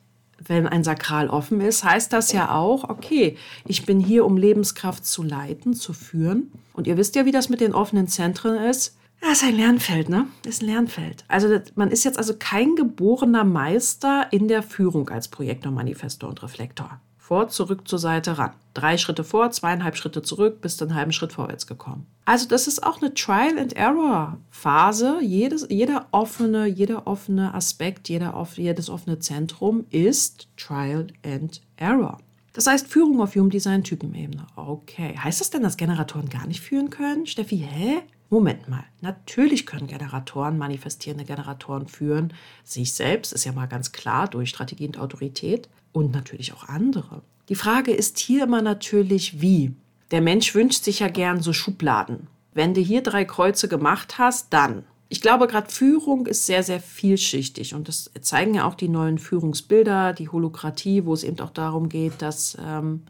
wenn 0.46 0.68
ein 0.68 0.84
Sakral 0.84 1.30
offen 1.30 1.62
ist, 1.62 1.86
heißt 1.86 2.12
das 2.12 2.34
ja 2.34 2.54
auch, 2.54 2.90
okay, 2.90 3.38
ich 3.66 3.86
bin 3.86 4.02
hier, 4.02 4.26
um 4.26 4.36
Lebenskraft 4.36 5.06
zu 5.06 5.24
leiten, 5.24 5.74
zu 5.74 5.94
führen. 5.94 6.52
Und 6.74 6.86
ihr 6.86 6.98
wisst 6.98 7.16
ja, 7.16 7.24
wie 7.24 7.32
das 7.32 7.48
mit 7.48 7.62
den 7.62 7.74
offenen 7.74 8.10
Zentren 8.10 8.58
ist. 8.66 8.98
Ja, 9.22 9.32
ist 9.32 9.44
ein 9.46 9.56
Lernfeld, 9.56 10.10
ne? 10.10 10.28
Ist 10.46 10.62
ein 10.62 10.66
Lernfeld. 10.66 11.24
Also 11.30 11.60
man 11.76 11.92
ist 11.92 12.04
jetzt 12.04 12.18
also 12.18 12.34
kein 12.38 12.76
geborener 12.76 13.46
Meister 13.46 14.28
in 14.32 14.50
der 14.50 14.64
Führung 14.64 15.10
als 15.10 15.30
Projektor, 15.30 15.72
Manifestor 15.72 16.28
und 16.28 16.44
Reflektor. 16.44 17.00
Vor, 17.24 17.48
zurück, 17.48 17.88
zur 17.88 18.00
Seite, 18.00 18.38
ran. 18.38 18.52
Drei 18.74 18.98
Schritte 18.98 19.24
vor, 19.24 19.50
zweieinhalb 19.50 19.96
Schritte 19.96 20.24
zurück, 20.24 20.60
bist 20.60 20.82
einen 20.82 20.94
halben 20.94 21.14
Schritt 21.14 21.32
vorwärts 21.32 21.68
gekommen. 21.68 22.06
Also 22.26 22.50
das 22.50 22.68
ist 22.68 22.84
auch 22.84 23.02
eine 23.02 23.14
Trial-and-Error-Phase. 23.14 25.20
Jedes, 25.22 25.66
jeder 25.70 26.08
offene, 26.12 26.66
jeder 26.66 27.08
offene 27.08 27.54
Aspekt, 27.54 28.10
jeder, 28.10 28.46
jedes 28.58 28.90
offene 28.90 29.20
Zentrum 29.20 29.86
ist 29.90 30.50
Trial 30.58 31.08
and 31.26 31.62
Error. 31.78 32.18
Das 32.52 32.68
heißt 32.68 32.88
Führung 32.88 33.22
auf 33.22 33.36
Human 33.36 33.50
Design 33.50 33.86
Typenebene. 33.86 34.46
Okay. 34.58 35.18
Heißt 35.18 35.40
das 35.40 35.50
denn, 35.50 35.64
dass 35.64 35.78
Generatoren 35.78 36.28
gar 36.28 36.46
nicht 36.46 36.60
führen 36.60 36.90
können? 36.90 37.26
Steffi, 37.26 37.60
hä? 37.60 38.02
Moment 38.30 38.68
mal. 38.68 38.84
Natürlich 39.00 39.66
können 39.66 39.88
Generatoren, 39.88 40.58
manifestierende 40.58 41.24
Generatoren 41.24 41.88
führen. 41.88 42.34
Sich 42.66 42.92
selbst 42.92 43.32
ist 43.32 43.46
ja 43.46 43.54
mal 43.54 43.68
ganz 43.68 43.94
klar 43.94 44.28
durch 44.28 44.50
Strategie 44.50 44.88
und 44.88 44.98
Autorität 44.98 45.70
und 45.94 46.12
natürlich 46.12 46.52
auch 46.52 46.68
andere. 46.68 47.22
Die 47.50 47.56
Frage 47.56 47.92
ist 47.94 48.20
hier 48.20 48.44
immer 48.44 48.62
natürlich, 48.62 49.42
wie. 49.42 49.74
Der 50.12 50.22
Mensch 50.22 50.54
wünscht 50.54 50.84
sich 50.84 51.00
ja 51.00 51.08
gern 51.08 51.42
so 51.42 51.54
Schubladen. 51.54 52.28
Wenn 52.54 52.74
du 52.74 52.82
hier 52.82 53.02
drei 53.02 53.26
Kreuze 53.26 53.68
gemacht 53.68 54.18
hast, 54.18 54.54
dann. 54.54 54.84
Ich 55.10 55.22
glaube, 55.22 55.48
gerade 55.48 55.72
Führung 55.72 56.26
ist 56.26 56.46
sehr, 56.46 56.64
sehr 56.64 56.80
vielschichtig 56.80 57.76
und 57.76 57.88
das 57.88 58.10
zeigen 58.22 58.56
ja 58.56 58.66
auch 58.66 58.76
die 58.76 58.90
neuen 58.90 59.20
Führungsbilder, 59.20 60.14
die 60.14 60.30
Holokratie, 60.30 61.06
wo 61.06 61.14
es 61.14 61.24
eben 61.24 61.40
auch 61.40 61.52
darum 61.52 61.90
geht, 61.90 62.22
dass, 62.22 62.58
ähm, 62.60 63.04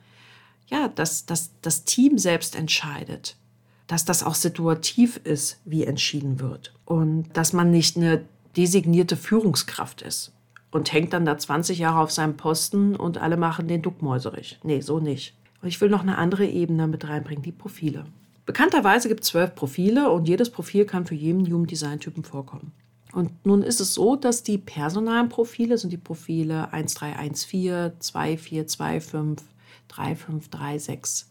ja, 0.67 0.89
dass, 0.89 1.25
dass 1.25 1.51
das 1.61 1.85
Team 1.85 2.17
selbst 2.17 2.55
entscheidet, 2.55 3.37
dass 3.87 4.03
das 4.03 4.23
auch 4.23 4.35
situativ 4.35 5.17
ist, 5.23 5.59
wie 5.63 5.85
entschieden 5.85 6.39
wird 6.39 6.73
und 6.85 7.25
dass 7.33 7.53
man 7.53 7.71
nicht 7.71 7.95
eine 7.95 8.25
designierte 8.57 9.15
Führungskraft 9.15 10.01
ist 10.01 10.33
und 10.73 10.91
hängt 10.91 11.13
dann 11.13 11.25
da 11.25 11.37
20 11.37 11.77
Jahre 11.77 11.99
auf 11.99 12.11
seinem 12.11 12.35
Posten 12.35 12.95
und 12.95 13.19
alle 13.19 13.37
machen 13.37 13.67
den 13.67 13.83
duckmäuserig. 13.83 14.59
Nee, 14.63 14.81
so 14.81 14.99
nicht. 14.99 15.35
Und 15.61 15.67
ich 15.67 15.79
will 15.79 15.89
noch 15.89 16.01
eine 16.01 16.17
andere 16.17 16.45
Ebene 16.45 16.87
mit 16.87 17.07
reinbringen, 17.07 17.43
die 17.43 17.51
Profile. 17.51 18.05
Bekannterweise 18.45 19.07
gibt 19.07 19.21
es 19.21 19.29
zwölf 19.29 19.55
Profile 19.55 20.09
und 20.09 20.27
jedes 20.27 20.49
Profil 20.49 20.85
kann 20.85 21.05
für 21.05 21.15
jeden 21.15 21.45
Human 21.45 21.67
Design 21.67 21.99
Typen 21.99 22.23
vorkommen. 22.23 22.73
Und 23.13 23.45
nun 23.45 23.61
ist 23.61 23.79
es 23.79 23.93
so, 23.93 24.15
dass 24.15 24.41
die 24.41 24.57
personalen 24.57 25.29
Profile 25.29 25.77
sind 25.77 25.93
die 25.93 25.97
Profile 25.97 26.73
1314, 26.73 28.01
2425, 28.01 29.47
3536, 29.87 31.27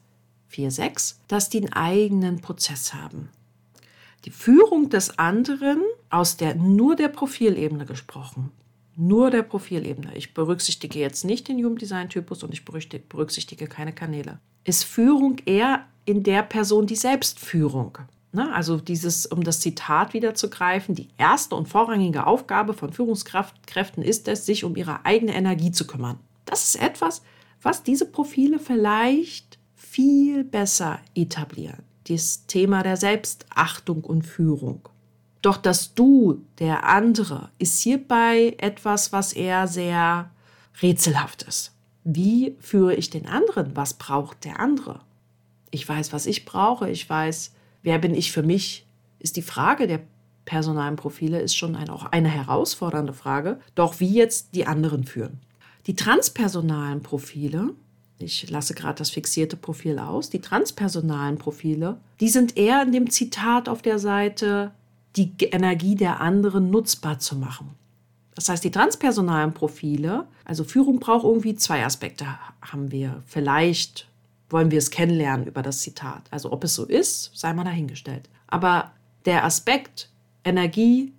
46, 0.49 1.19
dass 1.27 1.49
die 1.49 1.59
einen 1.59 1.73
eigenen 1.73 2.41
Prozess 2.41 2.95
haben. 2.95 3.29
Die 4.25 4.31
Führung 4.31 4.89
des 4.89 5.19
anderen 5.19 5.83
aus 6.09 6.37
der 6.37 6.55
nur 6.55 6.95
der 6.95 7.09
Profilebene 7.09 7.85
gesprochen 7.85 8.53
nur 8.97 9.31
der 9.31 9.43
Profilebene. 9.43 10.15
Ich 10.17 10.35
berücksichtige 10.35 10.99
jetzt 10.99 11.25
nicht 11.25 11.49
den 11.49 11.59
Human 11.59 11.77
Design 11.77 12.09
Typus 12.09 12.43
und 12.43 12.53
ich 12.53 12.65
berücksichtige 12.65 13.67
keine 13.67 13.93
Kanäle. 13.93 14.39
Ist 14.65 14.85
Führung 14.85 15.37
eher 15.47 15.87
in 16.05 16.23
der 16.23 16.43
Person 16.43 16.87
die 16.87 16.97
Selbstführung? 16.97 17.99
Ne? 18.33 18.53
Also 18.55 18.79
dieses, 18.79 19.27
um 19.27 19.43
das 19.45 19.61
Zitat 19.61 20.15
wiederzugreifen, 20.15 20.95
die 20.95 21.09
erste 21.19 21.55
und 21.55 21.69
vorrangige 21.69 22.27
Aufgabe 22.27 22.75
von 22.75 22.93
Führungskräften 22.93 24.03
ist 24.03 24.29
es, 24.29 24.47
sich 24.47 24.65
um 24.65 24.77
ihre 24.77 25.05
eigene 25.05 25.35
Energie 25.35 25.71
zu 25.71 25.87
kümmern. 25.87 26.19
Das 26.45 26.65
ist 26.65 26.83
etwas, 26.83 27.23
was 27.61 27.83
diese 27.83 28.07
Profile 28.07 28.59
vielleicht 28.59 29.59
viel 29.75 30.45
besser 30.45 31.01
etablieren. 31.15 31.83
Das 32.09 32.47
Thema 32.47 32.83
der 32.83 32.97
Selbstachtung 32.97 34.03
und 34.03 34.23
Führung. 34.23 34.89
Doch 35.43 35.57
das 35.57 35.95
Du, 35.95 36.45
der 36.59 36.89
andere, 36.89 37.51
ist 37.59 37.81
hierbei 37.81 38.55
etwas, 38.59 39.13
was 39.13 39.33
eher 39.33 39.67
sehr 39.67 40.31
rätselhaft 40.81 41.43
ist. 41.43 41.73
Wie 42.05 42.57
führe 42.61 42.95
ich 42.95 43.11
den 43.11 43.27
anderen? 43.27 43.77
Was 43.77 43.95
braucht 43.95 44.45
der 44.45 44.61
andere? 44.61 45.01
Ich 45.71 45.89
weiß, 45.89 46.13
was 46.13 46.27
ich 46.27 46.45
brauche. 46.45 46.89
Ich 46.89 47.09
weiß, 47.09 47.53
wer 47.83 47.99
bin 47.99 48.15
ich 48.15 48.33
für 48.33 48.43
mich? 48.43 48.87
Ist 49.19 49.37
die 49.37 49.43
Frage 49.43 49.87
der 49.87 50.01
personalen 50.45 50.97
Profile 50.97 51.41
ist 51.41 51.57
schon 51.57 51.77
ein, 51.77 51.89
auch 51.89 52.07
eine 52.07 52.29
herausfordernde 52.29 53.13
Frage. 53.13 53.61
Doch 53.75 54.01
wie 54.01 54.13
jetzt 54.13 54.55
die 54.55 54.67
anderen 54.67 55.05
führen? 55.05 55.41
Die 55.87 55.97
transpersonalen 55.97 57.03
Profile, 57.03 57.71
ich 58.19 58.49
lasse 58.51 58.75
gerade 58.75 58.99
das 58.99 59.11
fixierte 59.11 59.57
Profil 59.57 59.99
aus, 59.99 60.31
die 60.31 60.41
transpersonalen 60.41 61.39
Profile, 61.39 61.99
die 62.21 62.29
sind 62.29 62.57
eher 62.57 62.83
in 62.83 62.93
dem 62.93 63.11
Zitat 63.11 63.69
auf 63.69 63.83
der 63.83 63.99
Seite 63.99 64.73
die 65.16 65.33
Energie 65.40 65.95
der 65.95 66.21
anderen 66.21 66.71
nutzbar 66.71 67.19
zu 67.19 67.37
machen. 67.37 67.71
Das 68.35 68.49
heißt, 68.49 68.64
die 68.64 68.71
transpersonalen 68.71 69.52
Profile, 69.52 70.26
also 70.45 70.64
Führung 70.64 71.00
braucht 71.00 71.25
irgendwie 71.25 71.54
zwei 71.54 71.85
Aspekte, 71.85 72.26
haben 72.62 72.90
wir. 72.90 73.23
Vielleicht 73.26 74.09
wollen 74.49 74.71
wir 74.71 74.78
es 74.78 74.90
kennenlernen 74.90 75.47
über 75.47 75.62
das 75.62 75.81
Zitat. 75.81 76.23
Also 76.31 76.52
ob 76.52 76.64
es 76.64 76.75
so 76.75 76.85
ist, 76.85 77.31
sei 77.35 77.52
mal 77.52 77.64
dahingestellt. 77.64 78.28
Aber 78.47 78.92
der 79.25 79.45
Aspekt 79.45 80.09
Energie 80.45 81.12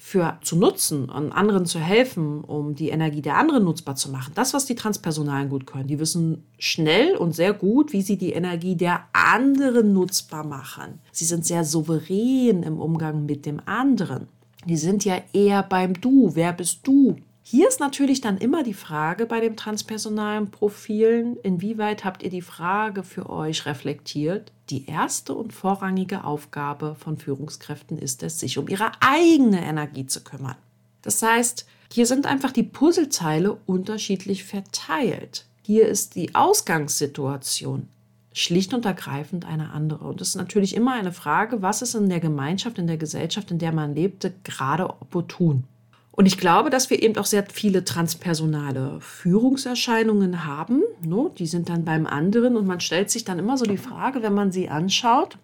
für 0.00 0.38
zu 0.40 0.56
nutzen 0.56 1.10
und 1.10 1.30
anderen 1.30 1.66
zu 1.66 1.78
helfen, 1.78 2.42
um 2.42 2.74
die 2.74 2.88
Energie 2.88 3.20
der 3.20 3.36
anderen 3.36 3.64
nutzbar 3.64 3.96
zu 3.96 4.10
machen. 4.10 4.32
Das, 4.34 4.54
was 4.54 4.64
die 4.64 4.74
Transpersonalen 4.74 5.50
gut 5.50 5.66
können. 5.66 5.88
Die 5.88 5.98
wissen 5.98 6.42
schnell 6.58 7.16
und 7.16 7.34
sehr 7.34 7.52
gut, 7.52 7.92
wie 7.92 8.00
sie 8.00 8.16
die 8.16 8.32
Energie 8.32 8.76
der 8.76 9.02
anderen 9.12 9.92
nutzbar 9.92 10.44
machen. 10.44 11.00
Sie 11.12 11.26
sind 11.26 11.44
sehr 11.44 11.64
souverän 11.64 12.62
im 12.62 12.80
Umgang 12.80 13.26
mit 13.26 13.44
dem 13.44 13.60
anderen. 13.66 14.28
Die 14.64 14.78
sind 14.78 15.04
ja 15.04 15.18
eher 15.34 15.62
beim 15.62 15.92
Du. 16.00 16.34
Wer 16.34 16.54
bist 16.54 16.80
du? 16.84 17.16
Hier 17.50 17.66
ist 17.66 17.80
natürlich 17.80 18.20
dann 18.20 18.38
immer 18.38 18.62
die 18.62 18.74
Frage 18.74 19.26
bei 19.26 19.40
dem 19.40 19.56
transpersonalen 19.56 20.52
Profilen, 20.52 21.36
inwieweit 21.42 22.04
habt 22.04 22.22
ihr 22.22 22.30
die 22.30 22.42
Frage 22.42 23.02
für 23.02 23.28
euch 23.28 23.66
reflektiert? 23.66 24.52
Die 24.68 24.86
erste 24.86 25.34
und 25.34 25.52
vorrangige 25.52 26.22
Aufgabe 26.22 26.94
von 26.94 27.16
Führungskräften 27.16 27.98
ist 27.98 28.22
es, 28.22 28.38
sich 28.38 28.56
um 28.56 28.68
ihre 28.68 28.92
eigene 29.00 29.64
Energie 29.64 30.06
zu 30.06 30.22
kümmern. 30.22 30.54
Das 31.02 31.20
heißt, 31.22 31.66
hier 31.92 32.06
sind 32.06 32.24
einfach 32.24 32.52
die 32.52 32.62
Puzzleteile 32.62 33.58
unterschiedlich 33.66 34.44
verteilt. 34.44 35.44
Hier 35.62 35.88
ist 35.88 36.14
die 36.14 36.36
Ausgangssituation 36.36 37.88
schlicht 38.32 38.74
und 38.74 38.84
ergreifend 38.84 39.44
eine 39.44 39.70
andere. 39.70 40.04
Und 40.04 40.20
es 40.20 40.28
ist 40.28 40.34
natürlich 40.36 40.76
immer 40.76 40.92
eine 40.92 41.10
Frage, 41.10 41.62
was 41.62 41.82
ist 41.82 41.96
in 41.96 42.10
der 42.10 42.20
Gemeinschaft, 42.20 42.78
in 42.78 42.86
der 42.86 42.96
Gesellschaft, 42.96 43.50
in 43.50 43.58
der 43.58 43.72
man 43.72 43.96
lebte, 43.96 44.32
gerade 44.44 44.88
opportun. 44.88 45.64
Und 46.12 46.26
ich 46.26 46.38
glaube, 46.38 46.70
dass 46.70 46.90
wir 46.90 47.02
eben 47.02 47.16
auch 47.16 47.24
sehr 47.24 47.46
viele 47.46 47.84
transpersonale 47.84 49.00
Führungserscheinungen 49.00 50.44
haben. 50.44 50.82
No, 51.02 51.28
die 51.38 51.46
sind 51.46 51.68
dann 51.68 51.84
beim 51.84 52.06
anderen 52.06 52.56
und 52.56 52.66
man 52.66 52.80
stellt 52.80 53.10
sich 53.10 53.24
dann 53.24 53.38
immer 53.38 53.56
so 53.56 53.64
die 53.64 53.78
Frage, 53.78 54.22
wenn 54.22 54.34
man 54.34 54.52
sie 54.52 54.68
anschaut, 54.68 55.38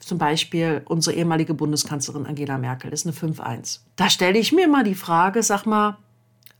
zum 0.00 0.18
Beispiel 0.18 0.82
unsere 0.86 1.16
ehemalige 1.16 1.54
Bundeskanzlerin 1.54 2.26
Angela 2.26 2.58
Merkel 2.58 2.92
ist 2.92 3.06
eine 3.06 3.14
5-1. 3.14 3.80
Da 3.96 4.10
stelle 4.10 4.38
ich 4.38 4.52
mir 4.52 4.64
immer 4.64 4.82
die 4.82 4.96
Frage, 4.96 5.42
sag 5.42 5.64
mal, 5.64 5.96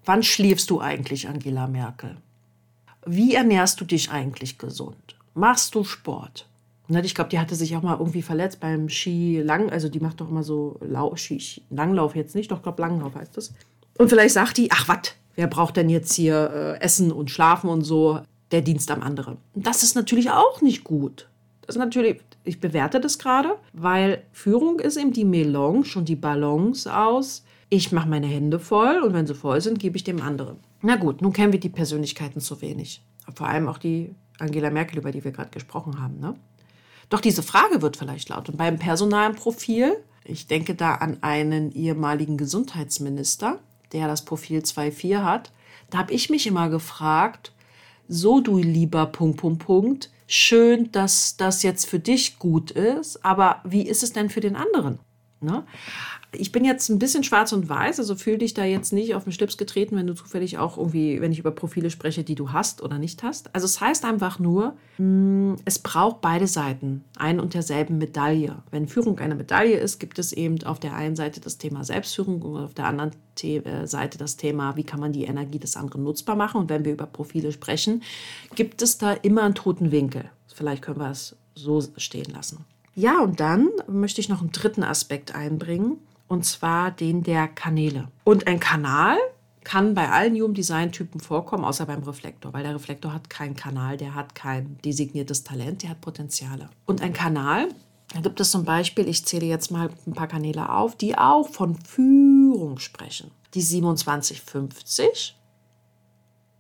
wann 0.05 0.23
schläfst 0.23 0.71
du 0.71 0.81
eigentlich, 0.81 1.29
Angela 1.29 1.67
Merkel? 1.67 2.17
Wie 3.05 3.35
ernährst 3.35 3.81
du 3.81 3.85
dich 3.85 4.13
eigentlich 4.13 4.59
gesund? 4.59 5.17
Machst 5.35 5.75
du 5.75 5.83
Sport? 5.83 6.47
Ne, 6.89 7.01
ich 7.05 7.15
glaube, 7.15 7.31
die 7.31 7.39
hatte 7.39 7.55
sich 7.55 7.77
auch 7.77 7.83
mal 7.83 7.97
irgendwie 7.99 8.23
verletzt 8.23 8.61
beim 8.61 8.89
Ski 8.89 9.41
lang, 9.41 9.71
also 9.71 9.89
die 9.89 10.01
macht 10.01 10.21
doch 10.21 10.29
immer 10.29 10.43
so 10.43 10.79
Lau 10.81 11.15
Ski, 11.17 11.41
Langlauf 11.71 12.17
jetzt 12.17 12.35
nicht, 12.35 12.51
doch 12.51 12.63
glaube 12.63 12.83
Langlauf 12.83 13.15
heißt 13.15 13.37
das. 13.37 13.55
Und 13.99 14.09
vielleicht 14.09 14.35
sagt 14.35 14.57
die, 14.57 14.71
ach 14.71 14.89
was, 14.89 15.15
wer 15.37 15.47
braucht 15.47 15.77
denn 15.77 15.89
jetzt 15.89 16.13
hier 16.15 16.51
äh, 16.53 16.81
Essen 16.81 17.13
und 17.13 17.31
Schlafen 17.31 17.71
und 17.71 17.83
so, 17.83 18.21
der 18.51 18.63
Dienst 18.63 18.91
am 18.91 19.03
anderen. 19.03 19.39
Das 19.55 19.83
ist 19.83 19.95
natürlich 19.95 20.31
auch 20.31 20.61
nicht 20.61 20.85
gut. 20.85 21.29
Das 21.63 21.77
ist 21.77 21.81
natürlich, 21.81 22.21
ich 22.45 22.61
bewerte 22.61 23.01
das 23.01 23.19
gerade, 23.19 23.57
weil 23.73 24.23
Führung 24.33 24.81
ist 24.81 24.97
eben 24.97 25.13
die 25.13 25.25
Melange 25.25 25.87
und 25.95 26.09
die 26.09 26.17
Balance 26.17 26.95
aus, 26.95 27.45
ich 27.71 27.93
mache 27.93 28.09
meine 28.09 28.27
Hände 28.27 28.59
voll 28.59 29.01
und 29.01 29.15
wenn 29.15 29.27
sie 29.27 29.35
voll 29.35 29.61
sind, 29.61 29.79
gebe 29.79 29.97
ich 29.97 30.05
dem 30.05 30.21
anderen. 30.21 30.59
Na 30.83 30.97
gut, 30.97 31.23
nun 31.23 31.33
kennen 31.33 31.53
wir 31.53 31.61
die 31.61 31.71
Persönlichkeiten 31.71 32.41
zu 32.41 32.61
wenig. 32.61 33.03
Vor 33.35 33.47
allem 33.47 33.69
auch 33.69 33.79
die 33.79 34.15
Angela 34.39 34.71
Merkel, 34.71 34.99
über 34.99 35.13
die 35.13 35.25
wir 35.25 35.31
gerade 35.31 35.51
gesprochen 35.51 36.03
haben. 36.03 36.19
Ne? 36.21 36.35
Doch 37.13 37.21
diese 37.21 37.43
Frage 37.43 37.83
wird 37.83 37.99
vielleicht 37.99 38.31
laut. 38.31 38.49
Und 38.49 38.57
beim 38.57 38.79
personalen 38.79 39.37
Profil, 39.37 40.03
ich 40.25 40.47
denke 40.47 40.75
da 40.75 40.95
an 40.95 41.19
einen 41.21 41.71
ehemaligen 41.71 42.39
Gesundheitsminister, 42.39 43.59
der 43.93 44.09
das 44.09 44.25
Profil 44.25 44.61
2.4 44.61 45.23
hat, 45.23 45.53
da 45.91 45.99
habe 45.99 46.15
ich 46.15 46.31
mich 46.31 46.47
immer 46.47 46.71
gefragt, 46.71 47.53
so 48.09 48.41
du 48.41 48.57
lieber 48.57 49.05
Punkt, 49.05 49.37
Punkt, 49.37 49.63
Punkt, 49.63 50.11
schön, 50.27 50.91
dass 50.93 51.37
das 51.37 51.63
jetzt 51.63 51.85
für 51.85 51.99
dich 51.99 52.39
gut 52.39 52.71
ist, 52.71 53.23
aber 53.23 53.61
wie 53.65 53.83
ist 53.83 54.03
es 54.03 54.15
denn 54.15 54.31
für 54.31 54.41
den 54.41 54.57
anderen? 54.57 54.99
Ne? 55.43 55.65
Ich 56.33 56.53
bin 56.53 56.65
jetzt 56.65 56.89
ein 56.89 56.99
bisschen 56.99 57.25
schwarz 57.25 57.53
und 57.53 57.69
weiß, 57.69 57.99
also 57.99 58.15
fühl 58.15 58.39
dich 58.39 58.55
da 58.55 58.65
jetzt 58.65 58.93
nicht 58.93 59.15
auf 59.15 59.25
den 59.25 59.33
Schlips 59.33 59.57
getreten, 59.57 59.97
wenn 59.97 60.07
du 60.07 60.15
zufällig 60.15 60.59
auch 60.59 60.79
irgendwie, 60.79 61.21
wenn 61.21 61.33
ich 61.33 61.39
über 61.39 61.51
Profile 61.51 61.91
spreche, 61.91 62.25
die 62.25 62.35
du 62.35 62.53
hast 62.53 62.83
oder 62.83 62.99
nicht 62.99 63.23
hast. 63.23 63.55
Also 63.55 63.67
es 63.67 63.81
heißt 63.81 64.05
einfach 64.05 64.39
nur, 64.39 64.75
mm, 64.99 65.55
es 65.65 65.79
braucht 65.79 66.21
beide 66.21 66.47
Seiten 66.47 67.05
ein 67.17 67.41
und 67.41 67.55
derselben 67.55 67.99
Medaille. 67.99 68.57
Wenn 68.71 68.89
Führung 68.89 69.19
eine 69.19 69.35
Medaille 69.35 69.77
ist, 69.77 69.99
gibt 69.99 70.19
es 70.19 70.33
eben 70.33 70.63
auf 70.65 70.81
der 70.81 70.95
einen 70.95 71.17
Seite 71.17 71.41
das 71.41 71.59
Thema 71.59 71.85
Selbstführung 71.85 72.41
und 72.43 72.63
auf 72.63 72.75
der 72.75 72.87
anderen 72.87 73.13
äh, 73.43 73.87
Seite 73.87 74.17
das 74.17 74.37
Thema, 74.37 74.77
wie 74.77 74.85
kann 74.85 75.01
man 75.01 75.13
die 75.13 75.25
Energie 75.25 75.59
des 75.59 75.77
anderen 75.77 76.05
nutzbar 76.05 76.37
machen. 76.37 76.61
Und 76.61 76.71
wenn 76.71 76.85
wir 76.85 76.93
über 76.93 77.07
Profile 77.07 77.53
sprechen, 77.53 78.03
gibt 78.55 78.81
es 78.81 78.99
da 78.99 79.13
immer 79.13 79.43
einen 79.43 79.55
toten 79.55 79.91
Winkel. 79.91 80.25
Vielleicht 80.55 80.83
können 80.83 81.01
wir 81.01 81.11
es 81.11 81.37
so 81.55 81.83
stehen 81.97 82.31
lassen. 82.33 82.65
Ja, 82.95 83.21
und 83.21 83.41
dann 83.41 83.71
möchte 83.87 84.21
ich 84.21 84.29
noch 84.29 84.41
einen 84.41 84.53
dritten 84.53 84.83
Aspekt 84.83 85.35
einbringen, 85.35 85.99
und 86.29 86.45
zwar 86.45 86.91
den 86.91 87.23
der 87.23 87.49
Kanäle. 87.49 88.09
Und 88.25 88.47
ein 88.47 88.61
Kanal 88.61 89.19
kann 89.65 89.95
bei 89.95 90.11
allen 90.11 90.35
Human 90.35 90.55
Design 90.55 90.93
Typen 90.93 91.21
vorkommen, 91.21 91.65
außer 91.65 91.87
beim 91.87 92.03
Reflektor, 92.03 92.53
weil 92.53 92.65
der 92.65 92.75
Reflektor 92.75 93.13
hat 93.13 93.31
keinen 93.31 93.55
Kanal, 93.55 93.97
der 93.97 94.15
hat 94.15 94.35
kein 94.35 94.79
designiertes 94.85 95.45
Talent, 95.45 95.83
der 95.83 95.91
hat 95.91 96.01
Potenziale. 96.01 96.69
Und 96.87 97.03
ein 97.03 97.13
Kanal, 97.13 97.69
da 98.13 98.21
gibt 98.21 98.41
es 98.41 98.51
zum 98.51 98.65
Beispiel, 98.65 99.09
ich 99.09 99.25
zähle 99.25 99.47
jetzt 99.47 99.71
mal 99.71 99.91
ein 100.07 100.13
paar 100.15 100.27
Kanäle 100.27 100.71
auf, 100.71 100.97
die 100.97 101.17
auch 101.17 101.49
von 101.49 101.77
Führung 101.77 102.79
sprechen. 102.79 103.31
Die 103.55 103.63
2750 103.63 105.39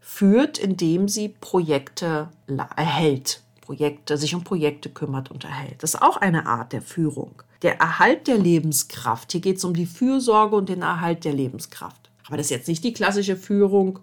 führt, 0.00 0.58
indem 0.58 1.08
sie 1.08 1.28
Projekte 1.28 2.28
erhält. 2.76 3.42
Projekte, 3.62 4.18
sich 4.18 4.34
um 4.34 4.44
Projekte 4.44 4.90
kümmert 4.90 5.30
und 5.30 5.44
erhält. 5.44 5.82
Das 5.82 5.94
ist 5.94 6.02
auch 6.02 6.18
eine 6.18 6.46
Art 6.46 6.74
der 6.74 6.82
Führung. 6.82 7.42
Der 7.62 7.80
Erhalt 7.80 8.26
der 8.26 8.36
Lebenskraft. 8.36 9.32
Hier 9.32 9.40
geht 9.40 9.56
es 9.56 9.64
um 9.64 9.72
die 9.72 9.86
Fürsorge 9.86 10.56
und 10.56 10.68
den 10.68 10.82
Erhalt 10.82 11.24
der 11.24 11.32
Lebenskraft. 11.32 12.10
Aber 12.26 12.36
das 12.36 12.46
ist 12.46 12.50
jetzt 12.50 12.68
nicht 12.68 12.84
die 12.84 12.92
klassische 12.92 13.36
Führung, 13.36 14.00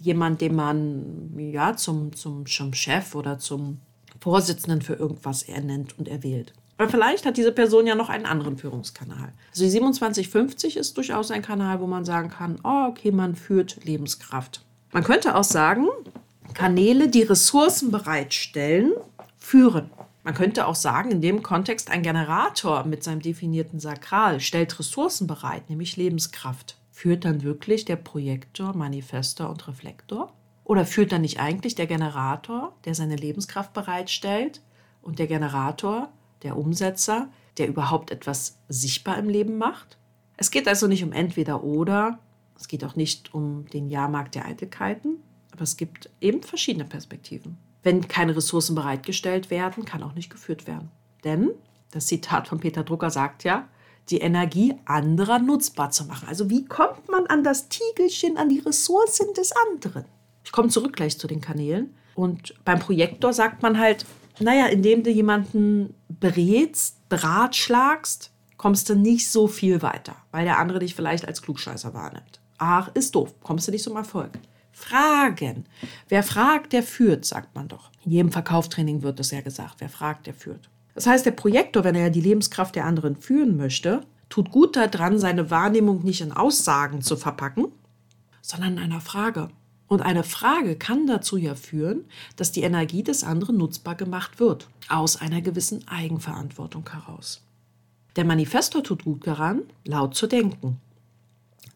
jemand, 0.00 0.40
den 0.40 0.54
man 0.54 1.34
ja, 1.36 1.76
zum, 1.76 2.14
zum, 2.14 2.46
zum 2.46 2.72
Chef 2.72 3.14
oder 3.14 3.38
zum 3.38 3.80
Vorsitzenden 4.20 4.80
für 4.80 4.94
irgendwas 4.94 5.42
ernennt 5.42 5.98
und 5.98 6.08
erwählt. 6.08 6.52
Aber 6.76 6.88
vielleicht 6.88 7.24
hat 7.24 7.36
diese 7.36 7.52
Person 7.52 7.86
ja 7.86 7.94
noch 7.94 8.08
einen 8.08 8.26
anderen 8.26 8.56
Führungskanal. 8.56 9.32
Also 9.50 9.64
die 9.64 9.70
2750 9.70 10.76
ist 10.76 10.96
durchaus 10.96 11.30
ein 11.30 11.42
Kanal, 11.42 11.80
wo 11.80 11.86
man 11.86 12.04
sagen 12.04 12.30
kann, 12.30 12.58
oh, 12.64 12.86
okay, 12.88 13.12
man 13.12 13.36
führt 13.36 13.84
Lebenskraft. 13.84 14.64
Man 14.92 15.04
könnte 15.04 15.36
auch 15.36 15.44
sagen, 15.44 15.88
Kanäle, 16.54 17.08
die 17.08 17.22
Ressourcen 17.22 17.90
bereitstellen, 17.90 18.92
führen. 19.36 19.90
Man 20.22 20.34
könnte 20.34 20.66
auch 20.66 20.74
sagen, 20.74 21.10
in 21.10 21.20
dem 21.20 21.42
Kontext, 21.42 21.90
ein 21.90 22.02
Generator 22.02 22.84
mit 22.84 23.04
seinem 23.04 23.20
definierten 23.20 23.78
Sakral 23.78 24.40
stellt 24.40 24.78
Ressourcen 24.78 25.26
bereit, 25.26 25.68
nämlich 25.68 25.96
Lebenskraft. 25.96 26.78
Führt 26.90 27.24
dann 27.24 27.42
wirklich 27.42 27.84
der 27.84 27.96
Projektor, 27.96 28.74
Manifestor 28.74 29.50
und 29.50 29.68
Reflektor? 29.68 30.32
Oder 30.64 30.86
führt 30.86 31.12
dann 31.12 31.20
nicht 31.20 31.40
eigentlich 31.40 31.74
der 31.74 31.86
Generator, 31.86 32.74
der 32.86 32.94
seine 32.94 33.16
Lebenskraft 33.16 33.74
bereitstellt, 33.74 34.62
und 35.02 35.18
der 35.18 35.26
Generator, 35.26 36.08
der 36.42 36.56
Umsetzer, 36.56 37.28
der 37.58 37.68
überhaupt 37.68 38.10
etwas 38.10 38.56
sichtbar 38.68 39.18
im 39.18 39.28
Leben 39.28 39.58
macht? 39.58 39.98
Es 40.38 40.50
geht 40.50 40.66
also 40.66 40.86
nicht 40.86 41.04
um 41.04 41.12
entweder 41.12 41.62
oder, 41.62 42.18
es 42.58 42.68
geht 42.68 42.84
auch 42.84 42.96
nicht 42.96 43.34
um 43.34 43.66
den 43.66 43.90
Jahrmarkt 43.90 44.34
der 44.34 44.46
Eitelkeiten, 44.46 45.18
aber 45.54 45.62
es 45.62 45.76
gibt 45.76 46.10
eben 46.20 46.42
verschiedene 46.42 46.84
Perspektiven. 46.84 47.56
Wenn 47.84 48.08
keine 48.08 48.36
Ressourcen 48.36 48.74
bereitgestellt 48.74 49.50
werden, 49.50 49.84
kann 49.84 50.02
auch 50.02 50.14
nicht 50.14 50.30
geführt 50.30 50.66
werden. 50.66 50.90
Denn 51.22 51.50
das 51.92 52.06
Zitat 52.06 52.48
von 52.48 52.58
Peter 52.58 52.82
Drucker 52.82 53.10
sagt 53.10 53.44
ja, 53.44 53.68
die 54.10 54.18
Energie 54.18 54.74
anderer 54.84 55.38
nutzbar 55.38 55.90
zu 55.90 56.04
machen. 56.04 56.28
Also 56.28 56.50
wie 56.50 56.64
kommt 56.64 57.08
man 57.08 57.26
an 57.28 57.44
das 57.44 57.68
Tiegelchen, 57.68 58.36
an 58.36 58.48
die 58.48 58.58
Ressourcen 58.58 59.32
des 59.34 59.52
anderen? 59.68 60.04
Ich 60.44 60.52
komme 60.52 60.68
zurück 60.68 60.96
gleich 60.96 61.18
zu 61.18 61.26
den 61.26 61.40
Kanälen. 61.40 61.94
Und 62.16 62.54
beim 62.64 62.80
Projektor 62.80 63.32
sagt 63.32 63.62
man 63.62 63.78
halt, 63.78 64.04
naja, 64.40 64.66
indem 64.66 65.04
du 65.04 65.10
jemanden 65.10 65.94
berätst, 66.08 67.08
beratschlagst, 67.08 68.32
kommst 68.56 68.88
du 68.88 68.96
nicht 68.96 69.30
so 69.30 69.46
viel 69.46 69.82
weiter, 69.82 70.16
weil 70.32 70.44
der 70.44 70.58
andere 70.58 70.80
dich 70.80 70.94
vielleicht 70.94 71.26
als 71.26 71.42
Klugscheißer 71.42 71.94
wahrnimmt. 71.94 72.40
Ach, 72.58 72.90
ist 72.94 73.14
doof, 73.14 73.34
kommst 73.42 73.68
du 73.68 73.72
nicht 73.72 73.84
zum 73.84 73.96
Erfolg. 73.96 74.30
Fragen. 74.74 75.64
Wer 76.08 76.22
fragt, 76.22 76.72
der 76.72 76.82
führt, 76.82 77.24
sagt 77.24 77.54
man 77.54 77.68
doch. 77.68 77.90
In 78.04 78.10
jedem 78.10 78.32
Verkaufstraining 78.32 79.02
wird 79.02 79.20
das 79.20 79.30
ja 79.30 79.40
gesagt. 79.40 79.76
Wer 79.78 79.88
fragt, 79.88 80.26
der 80.26 80.34
führt. 80.34 80.68
Das 80.94 81.06
heißt, 81.06 81.24
der 81.24 81.30
Projektor, 81.30 81.84
wenn 81.84 81.94
er 81.94 82.10
die 82.10 82.20
Lebenskraft 82.20 82.74
der 82.74 82.84
anderen 82.84 83.16
führen 83.16 83.56
möchte, 83.56 84.02
tut 84.28 84.50
gut 84.50 84.76
daran, 84.76 85.18
seine 85.18 85.50
Wahrnehmung 85.50 86.04
nicht 86.04 86.20
in 86.20 86.32
Aussagen 86.32 87.02
zu 87.02 87.16
verpacken, 87.16 87.66
sondern 88.42 88.74
in 88.74 88.78
einer 88.78 89.00
Frage. 89.00 89.48
Und 89.86 90.02
eine 90.02 90.24
Frage 90.24 90.76
kann 90.76 91.06
dazu 91.06 91.36
ja 91.36 91.54
führen, 91.54 92.04
dass 92.36 92.52
die 92.52 92.62
Energie 92.62 93.02
des 93.02 93.22
anderen 93.22 93.56
nutzbar 93.56 93.94
gemacht 93.94 94.40
wird, 94.40 94.68
aus 94.88 95.20
einer 95.20 95.40
gewissen 95.40 95.86
Eigenverantwortung 95.88 96.88
heraus. 96.90 97.42
Der 98.16 98.24
Manifestor 98.24 98.82
tut 98.82 99.04
gut 99.04 99.26
daran, 99.26 99.62
laut 99.84 100.14
zu 100.14 100.26
denken, 100.26 100.80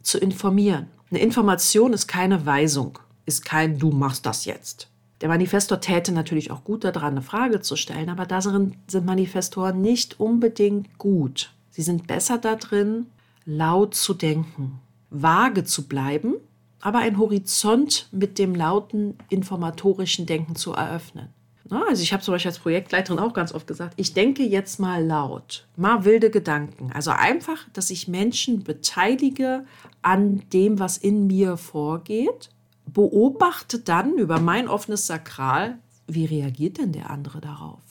zu 0.03 0.19
informieren, 0.19 0.87
eine 1.11 1.21
Information 1.21 1.93
ist 1.93 2.07
keine 2.07 2.45
Weisung, 2.45 2.99
ist 3.25 3.45
kein 3.45 3.79
Du 3.79 3.91
machst 3.91 4.27
das 4.27 4.45
jetzt. 4.45 4.89
Der 5.21 5.29
Manifestor 5.29 5.81
täte 5.81 6.13
natürlich 6.13 6.51
auch 6.51 6.65
gut 6.65 6.85
daran, 6.85 7.13
eine 7.13 7.23
Frage 7.23 7.61
zu 7.61 7.77
stellen, 7.77 8.09
aber 8.09 8.27
darin 8.27 8.77
sind 8.87 9.07
Manifestoren 9.07 9.81
nicht 9.81 10.21
unbedingt 10.21 10.99
gut. 10.99 11.53
Sie 11.71 11.83
sind 11.83 12.07
besser 12.07 12.39
darin, 12.39 13.07
laut 13.45 13.95
zu 13.95 14.15
denken, 14.15 14.81
vage 15.11 15.65
zu 15.65 15.89
bleiben, 15.89 16.35
aber 16.81 16.99
einen 16.99 17.19
Horizont 17.19 18.09
mit 18.13 18.39
dem 18.39 18.55
lauten 18.55 19.17
informatorischen 19.29 20.27
Denken 20.27 20.55
zu 20.55 20.73
eröffnen. 20.73 21.29
Also 21.71 22.03
ich 22.03 22.13
habe 22.13 22.23
zum 22.23 22.33
Beispiel 22.33 22.51
als 22.51 22.59
Projektleiterin 22.59 23.19
auch 23.19 23.35
ganz 23.35 23.53
oft 23.53 23.67
gesagt, 23.67 23.95
ich 23.97 24.15
denke 24.15 24.43
jetzt 24.43 24.81
mal 24.81 25.05
laut, 25.05 25.67
mal 25.77 26.05
wilde 26.05 26.31
Gedanken. 26.31 26.91
Also 26.93 27.11
einfach, 27.11 27.69
dass 27.73 27.91
ich 27.91 28.09
Menschen 28.09 28.65
beteilige 28.65 29.65
an 30.03 30.43
dem, 30.53 30.79
was 30.79 30.97
in 30.97 31.27
mir 31.27 31.57
vorgeht, 31.57 32.51
beobachte 32.87 33.81
dann 33.81 34.17
über 34.17 34.41
mein 34.41 34.69
offenes 34.69 35.07
Sakral, 35.07 35.79
wie 36.07 36.25
reagiert 36.25 36.79
denn 36.79 36.93
der 36.93 37.11
andere 37.11 37.41
darauf? 37.41 37.83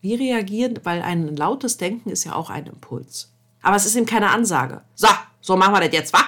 Wie 0.00 0.14
reagieren, 0.14 0.80
weil 0.82 1.02
ein 1.02 1.36
lautes 1.36 1.76
Denken 1.76 2.10
ist 2.10 2.24
ja 2.24 2.34
auch 2.34 2.50
ein 2.50 2.66
Impuls. 2.66 3.32
Aber 3.60 3.76
es 3.76 3.86
ist 3.86 3.94
eben 3.94 4.06
keine 4.06 4.30
Ansage. 4.30 4.82
So, 4.94 5.08
so 5.40 5.56
machen 5.56 5.74
wir 5.74 5.80
das 5.80 5.92
jetzt, 5.92 6.12
wa? 6.12 6.22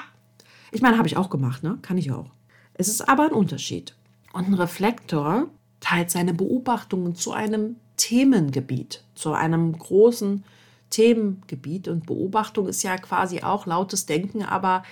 Ich 0.70 0.82
meine, 0.82 0.98
habe 0.98 1.08
ich 1.08 1.16
auch 1.16 1.30
gemacht, 1.30 1.62
ne? 1.62 1.78
Kann 1.82 1.98
ich 1.98 2.12
auch. 2.12 2.30
Es 2.74 2.88
ist 2.88 3.08
aber 3.08 3.24
ein 3.24 3.32
Unterschied. 3.32 3.96
Und 4.32 4.48
ein 4.48 4.54
Reflektor 4.54 5.48
teilt 5.84 6.10
seine 6.10 6.32
Beobachtungen 6.32 7.14
zu 7.14 7.32
einem 7.32 7.76
Themengebiet, 7.98 9.04
zu 9.14 9.34
einem 9.34 9.76
großen 9.78 10.42
Themengebiet. 10.88 11.88
Und 11.88 12.06
Beobachtung 12.06 12.68
ist 12.68 12.82
ja 12.82 12.96
quasi 12.96 13.42
auch 13.42 13.66
lautes 13.66 14.06
Denken, 14.06 14.42
aber 14.42 14.82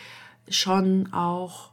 schon 0.49 1.11
auch 1.15 1.71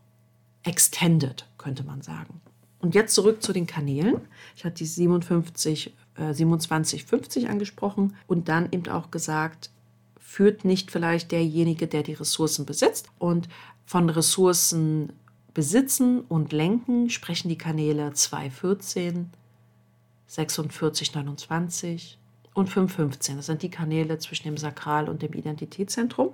extended, 0.63 1.45
könnte 1.57 1.83
man 1.83 2.01
sagen. 2.01 2.39
Und 2.79 2.95
jetzt 2.95 3.13
zurück 3.13 3.43
zu 3.43 3.51
den 3.51 3.67
Kanälen. 3.67 4.21
Ich 4.55 4.63
hatte 4.63 4.75
die 4.75 4.85
57, 4.85 5.93
äh, 6.15 6.33
2750 6.33 7.49
angesprochen 7.49 8.15
und 8.25 8.47
dann 8.47 8.69
eben 8.71 8.87
auch 8.87 9.11
gesagt, 9.11 9.69
führt 10.17 10.63
nicht 10.63 10.91
vielleicht 10.91 11.33
derjenige, 11.33 11.87
der 11.87 12.03
die 12.03 12.13
Ressourcen 12.13 12.65
besitzt. 12.65 13.09
Und 13.17 13.49
von 13.85 14.09
Ressourcen 14.09 15.11
Besitzen 15.53 16.21
und 16.21 16.51
Lenken 16.53 17.09
sprechen 17.09 17.49
die 17.49 17.57
Kanäle 17.57 18.13
214, 18.13 19.31
4629 20.27 22.19
und 22.53 22.67
515. 22.67 23.37
Das 23.37 23.47
sind 23.47 23.63
die 23.63 23.71
Kanäle 23.71 24.19
zwischen 24.19 24.43
dem 24.43 24.57
Sakral 24.57 25.09
und 25.09 25.21
dem 25.21 25.33
Identitätszentrum. 25.33 26.33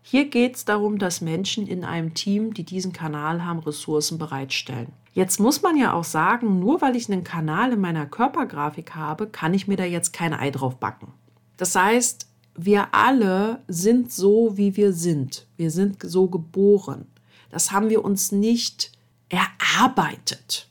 Hier 0.00 0.30
geht 0.30 0.56
es 0.56 0.64
darum, 0.64 0.98
dass 0.98 1.20
Menschen 1.20 1.66
in 1.66 1.84
einem 1.84 2.14
Team, 2.14 2.54
die 2.54 2.64
diesen 2.64 2.92
Kanal 2.92 3.44
haben, 3.44 3.58
Ressourcen 3.58 4.18
bereitstellen. 4.18 4.92
Jetzt 5.12 5.40
muss 5.40 5.62
man 5.62 5.76
ja 5.76 5.92
auch 5.92 6.04
sagen, 6.04 6.60
nur 6.60 6.80
weil 6.80 6.96
ich 6.96 7.10
einen 7.10 7.24
Kanal 7.24 7.72
in 7.72 7.80
meiner 7.80 8.06
Körpergrafik 8.06 8.94
habe, 8.94 9.26
kann 9.26 9.52
ich 9.52 9.66
mir 9.66 9.76
da 9.76 9.84
jetzt 9.84 10.12
kein 10.12 10.32
Ei 10.32 10.50
drauf 10.50 10.76
backen. 10.76 11.12
Das 11.56 11.74
heißt, 11.74 12.28
wir 12.54 12.94
alle 12.94 13.62
sind 13.68 14.12
so, 14.12 14.56
wie 14.56 14.76
wir 14.76 14.92
sind. 14.92 15.46
Wir 15.56 15.70
sind 15.70 16.02
so 16.02 16.28
geboren 16.28 17.06
das 17.50 17.72
haben 17.72 17.90
wir 17.90 18.04
uns 18.04 18.32
nicht 18.32 18.92
erarbeitet, 19.28 20.68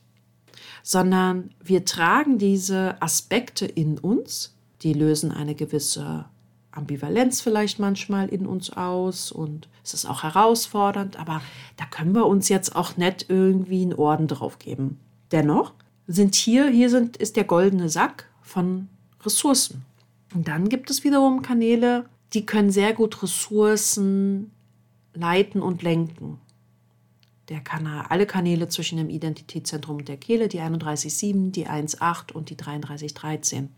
sondern 0.82 1.50
wir 1.62 1.84
tragen 1.84 2.38
diese 2.38 3.00
Aspekte 3.00 3.66
in 3.66 3.98
uns, 3.98 4.54
die 4.82 4.92
lösen 4.92 5.32
eine 5.32 5.54
gewisse 5.54 6.26
Ambivalenz 6.76 7.40
vielleicht 7.40 7.78
manchmal 7.78 8.28
in 8.28 8.46
uns 8.46 8.70
aus 8.70 9.32
und 9.32 9.68
es 9.82 9.94
ist 9.94 10.06
auch 10.06 10.22
herausfordernd, 10.22 11.18
aber 11.18 11.40
da 11.76 11.86
können 11.86 12.14
wir 12.14 12.26
uns 12.26 12.48
jetzt 12.48 12.76
auch 12.76 12.96
nicht 12.96 13.26
irgendwie 13.28 13.82
einen 13.82 13.94
Orden 13.94 14.28
drauf 14.28 14.58
geben. 14.58 15.00
Dennoch 15.32 15.72
sind 16.06 16.34
hier, 16.34 16.68
hier 16.68 16.90
sind, 16.90 17.16
ist 17.16 17.36
der 17.36 17.44
goldene 17.44 17.88
Sack 17.88 18.28
von 18.42 18.88
Ressourcen. 19.24 19.84
Und 20.34 20.48
dann 20.48 20.68
gibt 20.68 20.90
es 20.90 21.02
wiederum 21.02 21.42
Kanäle, 21.42 22.04
die 22.32 22.44
können 22.44 22.70
sehr 22.70 22.92
gut 22.92 23.22
Ressourcen 23.22 24.52
leiten 25.14 25.62
und 25.62 25.82
lenken. 25.82 26.38
Der 27.48 27.60
Kanal, 27.60 28.06
alle 28.08 28.26
Kanäle 28.26 28.68
zwischen 28.68 28.98
dem 28.98 29.08
Identitätszentrum 29.08 29.98
und 29.98 30.08
der 30.08 30.16
Kehle, 30.16 30.48
die 30.48 30.60
31.7, 30.60 31.52
die 31.52 31.68
1.8 31.68 32.32
und 32.32 32.50
die 32.50 32.56
33.13. 32.56 33.68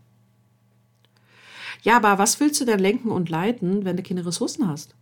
Ja, 1.81 1.97
aber 1.97 2.17
was 2.17 2.39
willst 2.39 2.59
du 2.59 2.65
denn 2.65 2.79
lenken 2.79 3.11
und 3.11 3.29
leiten, 3.29 3.85
wenn 3.85 3.95
du 3.95 4.03
keine 4.03 4.25
Ressourcen 4.25 4.67
hast? 4.67 4.95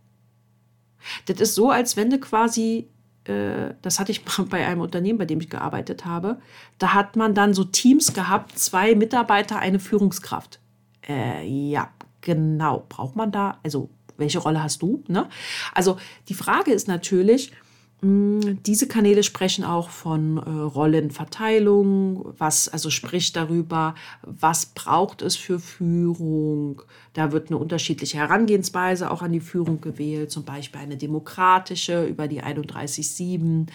Das 1.26 1.40
ist 1.40 1.54
so, 1.54 1.70
als 1.70 1.96
wenn 1.96 2.10
du 2.10 2.18
quasi, 2.18 2.88
äh, 3.24 3.74
das 3.82 3.98
hatte 3.98 4.12
ich 4.12 4.24
bei 4.50 4.66
einem 4.66 4.80
Unternehmen, 4.80 5.18
bei 5.18 5.24
dem 5.24 5.40
ich 5.40 5.50
gearbeitet 5.50 6.04
habe, 6.04 6.40
da 6.78 6.94
hat 6.94 7.16
man 7.16 7.34
dann 7.34 7.54
so 7.54 7.64
Teams 7.64 8.12
gehabt, 8.12 8.58
zwei 8.58 8.94
Mitarbeiter, 8.94 9.58
eine 9.58 9.80
Führungskraft. 9.80 10.60
Äh, 11.08 11.46
ja, 11.46 11.90
genau. 12.20 12.84
Braucht 12.88 13.16
man 13.16 13.32
da, 13.32 13.58
also 13.62 13.90
welche 14.16 14.38
Rolle 14.38 14.62
hast 14.62 14.82
du? 14.82 15.02
Ne? 15.08 15.28
Also 15.74 15.96
die 16.28 16.34
Frage 16.34 16.72
ist 16.72 16.88
natürlich, 16.88 17.52
diese 18.00 18.86
Kanäle 18.86 19.24
sprechen 19.24 19.64
auch 19.64 19.90
von 19.90 20.36
äh, 20.36 20.48
Rollenverteilung, 20.48 22.32
was 22.38 22.68
also 22.68 22.90
spricht 22.90 23.34
darüber, 23.34 23.96
was 24.22 24.66
braucht 24.66 25.20
es 25.20 25.34
für 25.34 25.58
Führung. 25.58 26.82
Da 27.14 27.32
wird 27.32 27.48
eine 27.48 27.58
unterschiedliche 27.58 28.18
Herangehensweise 28.18 29.10
auch 29.10 29.20
an 29.20 29.32
die 29.32 29.40
Führung 29.40 29.80
gewählt, 29.80 30.30
zum 30.30 30.44
Beispiel 30.44 30.80
eine 30.80 30.96
demokratische 30.96 32.04
über 32.06 32.28
die 32.28 32.40
31.7, 32.40 33.66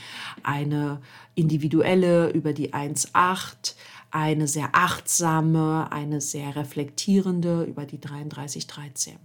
eine 0.42 1.02
individuelle 1.36 2.30
über 2.30 2.54
die 2.54 2.74
1.8, 2.74 3.76
eine 4.12 4.48
sehr 4.48 4.70
achtsame, 4.72 5.92
eine 5.92 6.22
sehr 6.22 6.56
reflektierende 6.56 7.64
über 7.64 7.86
die 7.86 7.98
33.13. 7.98 9.16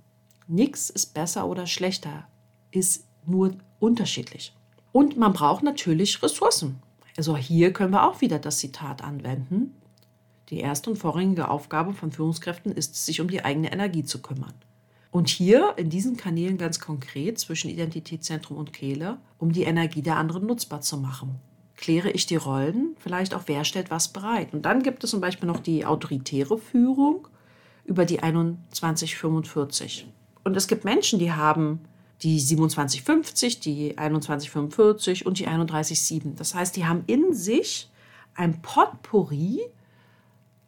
Nichts 0.48 0.90
ist 0.90 1.14
besser 1.14 1.46
oder 1.46 1.68
schlechter, 1.68 2.26
ist 2.72 3.04
nur 3.24 3.54
unterschiedlich. 3.78 4.57
Und 4.98 5.16
man 5.16 5.32
braucht 5.32 5.62
natürlich 5.62 6.24
Ressourcen. 6.24 6.82
Also 7.16 7.36
hier 7.36 7.72
können 7.72 7.92
wir 7.92 8.08
auch 8.08 8.20
wieder 8.20 8.40
das 8.40 8.58
Zitat 8.58 9.04
anwenden. 9.04 9.76
Die 10.48 10.58
erste 10.58 10.90
und 10.90 10.96
vorrangige 10.96 11.50
Aufgabe 11.50 11.92
von 11.92 12.10
Führungskräften 12.10 12.72
ist 12.72 12.96
es, 12.96 13.06
sich 13.06 13.20
um 13.20 13.30
die 13.30 13.44
eigene 13.44 13.70
Energie 13.72 14.02
zu 14.02 14.20
kümmern. 14.20 14.54
Und 15.12 15.28
hier 15.28 15.74
in 15.76 15.88
diesen 15.88 16.16
Kanälen 16.16 16.58
ganz 16.58 16.80
konkret 16.80 17.38
zwischen 17.38 17.70
Identitätszentrum 17.70 18.56
und 18.56 18.72
Kehle, 18.72 19.18
um 19.38 19.52
die 19.52 19.62
Energie 19.62 20.02
der 20.02 20.16
anderen 20.16 20.46
nutzbar 20.46 20.80
zu 20.80 20.96
machen. 20.96 21.36
Kläre 21.76 22.10
ich 22.10 22.26
die 22.26 22.34
Rollen, 22.34 22.96
vielleicht 22.98 23.34
auch 23.34 23.42
wer 23.46 23.64
stellt 23.64 23.92
was 23.92 24.08
bereit. 24.08 24.52
Und 24.52 24.62
dann 24.62 24.82
gibt 24.82 25.04
es 25.04 25.10
zum 25.10 25.20
Beispiel 25.20 25.46
noch 25.46 25.60
die 25.60 25.86
autoritäre 25.86 26.58
Führung 26.58 27.28
über 27.84 28.04
die 28.04 28.18
2145. 28.18 30.08
Und 30.42 30.56
es 30.56 30.66
gibt 30.66 30.84
Menschen, 30.84 31.20
die 31.20 31.30
haben 31.30 31.84
die 32.22 32.38
2750, 32.38 33.60
die 33.60 33.94
2145 33.96 35.26
und 35.26 35.38
die 35.38 35.44
317. 35.44 36.36
Das 36.36 36.54
heißt, 36.54 36.76
die 36.76 36.86
haben 36.86 37.04
in 37.06 37.32
sich 37.32 37.90
ein 38.34 38.60
Potpourri 38.62 39.60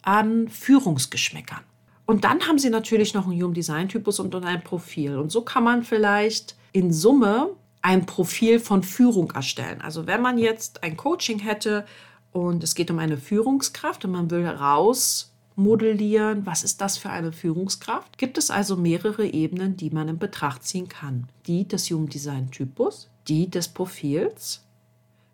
an 0.02 0.48
Führungsgeschmäckern. 0.48 1.60
Und 2.06 2.24
dann 2.24 2.46
haben 2.48 2.58
sie 2.58 2.70
natürlich 2.70 3.14
noch 3.14 3.26
einen 3.26 3.40
Human 3.40 3.54
Design 3.54 3.88
Typus 3.88 4.18
und 4.18 4.34
ein 4.34 4.64
Profil. 4.64 5.16
Und 5.16 5.30
so 5.30 5.42
kann 5.42 5.62
man 5.62 5.84
vielleicht 5.84 6.56
in 6.72 6.92
Summe 6.92 7.50
ein 7.82 8.06
Profil 8.06 8.60
von 8.60 8.82
Führung 8.82 9.30
erstellen. 9.30 9.80
Also 9.80 10.06
wenn 10.06 10.20
man 10.20 10.38
jetzt 10.38 10.82
ein 10.82 10.96
Coaching 10.96 11.38
hätte 11.38 11.86
und 12.32 12.62
es 12.62 12.74
geht 12.74 12.90
um 12.90 12.98
eine 12.98 13.16
Führungskraft 13.16 14.04
und 14.04 14.12
man 14.12 14.30
will 14.30 14.46
raus 14.46 15.29
modellieren, 15.56 16.46
was 16.46 16.64
ist 16.64 16.80
das 16.80 16.96
für 16.96 17.10
eine 17.10 17.32
Führungskraft, 17.32 18.18
gibt 18.18 18.38
es 18.38 18.50
also 18.50 18.76
mehrere 18.76 19.26
Ebenen, 19.26 19.76
die 19.76 19.90
man 19.90 20.08
in 20.08 20.18
Betracht 20.18 20.64
ziehen 20.64 20.88
kann. 20.88 21.28
Die 21.46 21.66
des 21.66 21.90
Human 21.90 22.08
Design 22.08 22.50
Typus, 22.50 23.08
die 23.28 23.50
des 23.50 23.68
Profils, 23.68 24.62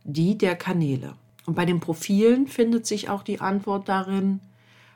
die 0.05 0.37
der 0.37 0.57
Kanäle. 0.57 1.15
Und 1.47 1.55
bei 1.55 1.65
den 1.65 1.81
Profilen 1.81 2.47
findet 2.49 2.87
sich 2.87 3.09
auch 3.09 3.23
die 3.23 3.41
Antwort 3.41 3.89
darin, 3.89 4.41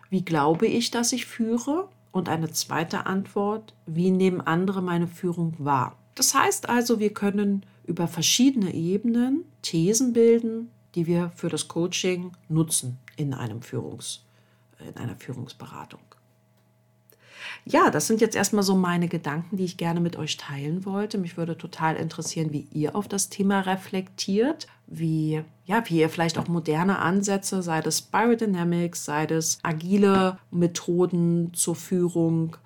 wie 0.09 0.25
glaube 0.25 0.67
ich, 0.67 0.91
dass 0.91 1.13
ich 1.13 1.27
führe? 1.27 1.89
Und 2.13 2.29
eine 2.29 2.51
zweite 2.51 3.07
Antwort, 3.07 3.73
wie 3.87 4.11
nehmen 4.11 4.41
andere 4.41 4.83
meine 4.83 5.07
Führung 5.07 5.55
wahr? 5.59 5.97
Das 6.17 6.35
heißt 6.35 6.69
also, 6.69 6.99
wir 6.99 7.15
können 7.15 7.65
über 7.87 8.09
verschiedene 8.09 8.75
Ebenen 8.75 9.45
Thesen 9.63 10.13
bilden, 10.13 10.71
die 10.97 11.07
wir 11.07 11.31
für 11.37 11.49
das 11.49 11.69
Coaching 11.69 12.33
nutzen 12.49 12.99
in 13.17 13.33
einem 13.33 13.63
Führungs 13.63 14.25
in 14.89 14.97
einer 14.97 15.17
Führungsberatung. 15.17 16.01
Ja, 17.65 17.91
das 17.91 18.07
sind 18.07 18.21
jetzt 18.21 18.37
erstmal 18.37 18.63
so 18.63 18.75
meine 18.75 19.09
Gedanken, 19.09 19.57
die 19.57 19.65
ich 19.65 19.77
gerne 19.77 20.01
mit 20.01 20.17
euch 20.17 20.37
teilen 20.37 20.85
wollte. 20.85 21.19
Mich 21.19 21.37
würde 21.37 21.59
total 21.59 21.97
interessieren, 21.97 22.53
wie 22.53 22.67
ihr 22.73 22.97
auf 22.97 23.07
das 23.07 23.29
Thema 23.29 23.61
reflektiert, 23.61 24.67
wie, 24.87 25.43
ja, 25.67 25.83
wie 25.87 26.01
ihr 26.01 26.09
vielleicht 26.09 26.39
auch 26.39 26.49
moderne 26.49 26.99
Ansätze, 26.99 27.63
sei 27.63 27.81
das 27.81 27.99
Spiral 27.99 28.37
Dynamics, 28.37 29.05
sei 29.05 29.27
das 29.27 29.59
agile 29.63 30.39
Methoden 30.51 31.53
zur 31.55 31.77
Führung, 31.77 32.57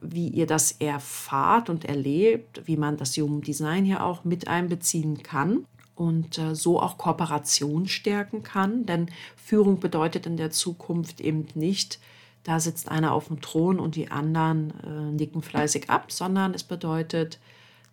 wie 0.00 0.28
ihr 0.28 0.46
das 0.46 0.72
erfahrt 0.72 1.68
und 1.68 1.84
erlebt, 1.84 2.62
wie 2.66 2.76
man 2.76 2.96
das 2.96 3.16
Human 3.16 3.42
Design 3.42 3.84
hier 3.84 4.04
auch 4.04 4.24
mit 4.24 4.48
einbeziehen 4.48 5.22
kann 5.22 5.66
und 5.94 6.38
äh, 6.38 6.54
so 6.54 6.80
auch 6.80 6.98
Kooperation 6.98 7.86
stärken 7.86 8.42
kann. 8.42 8.86
Denn 8.86 9.08
Führung 9.36 9.80
bedeutet 9.80 10.26
in 10.26 10.36
der 10.36 10.50
Zukunft 10.50 11.20
eben 11.20 11.46
nicht, 11.54 11.98
da 12.44 12.58
sitzt 12.58 12.88
einer 12.88 13.12
auf 13.12 13.28
dem 13.28 13.40
Thron 13.40 13.78
und 13.78 13.94
die 13.94 14.10
anderen 14.10 14.72
äh, 14.84 15.12
nicken 15.12 15.42
fleißig 15.42 15.90
ab, 15.90 16.10
sondern 16.10 16.54
es 16.54 16.64
bedeutet, 16.64 17.38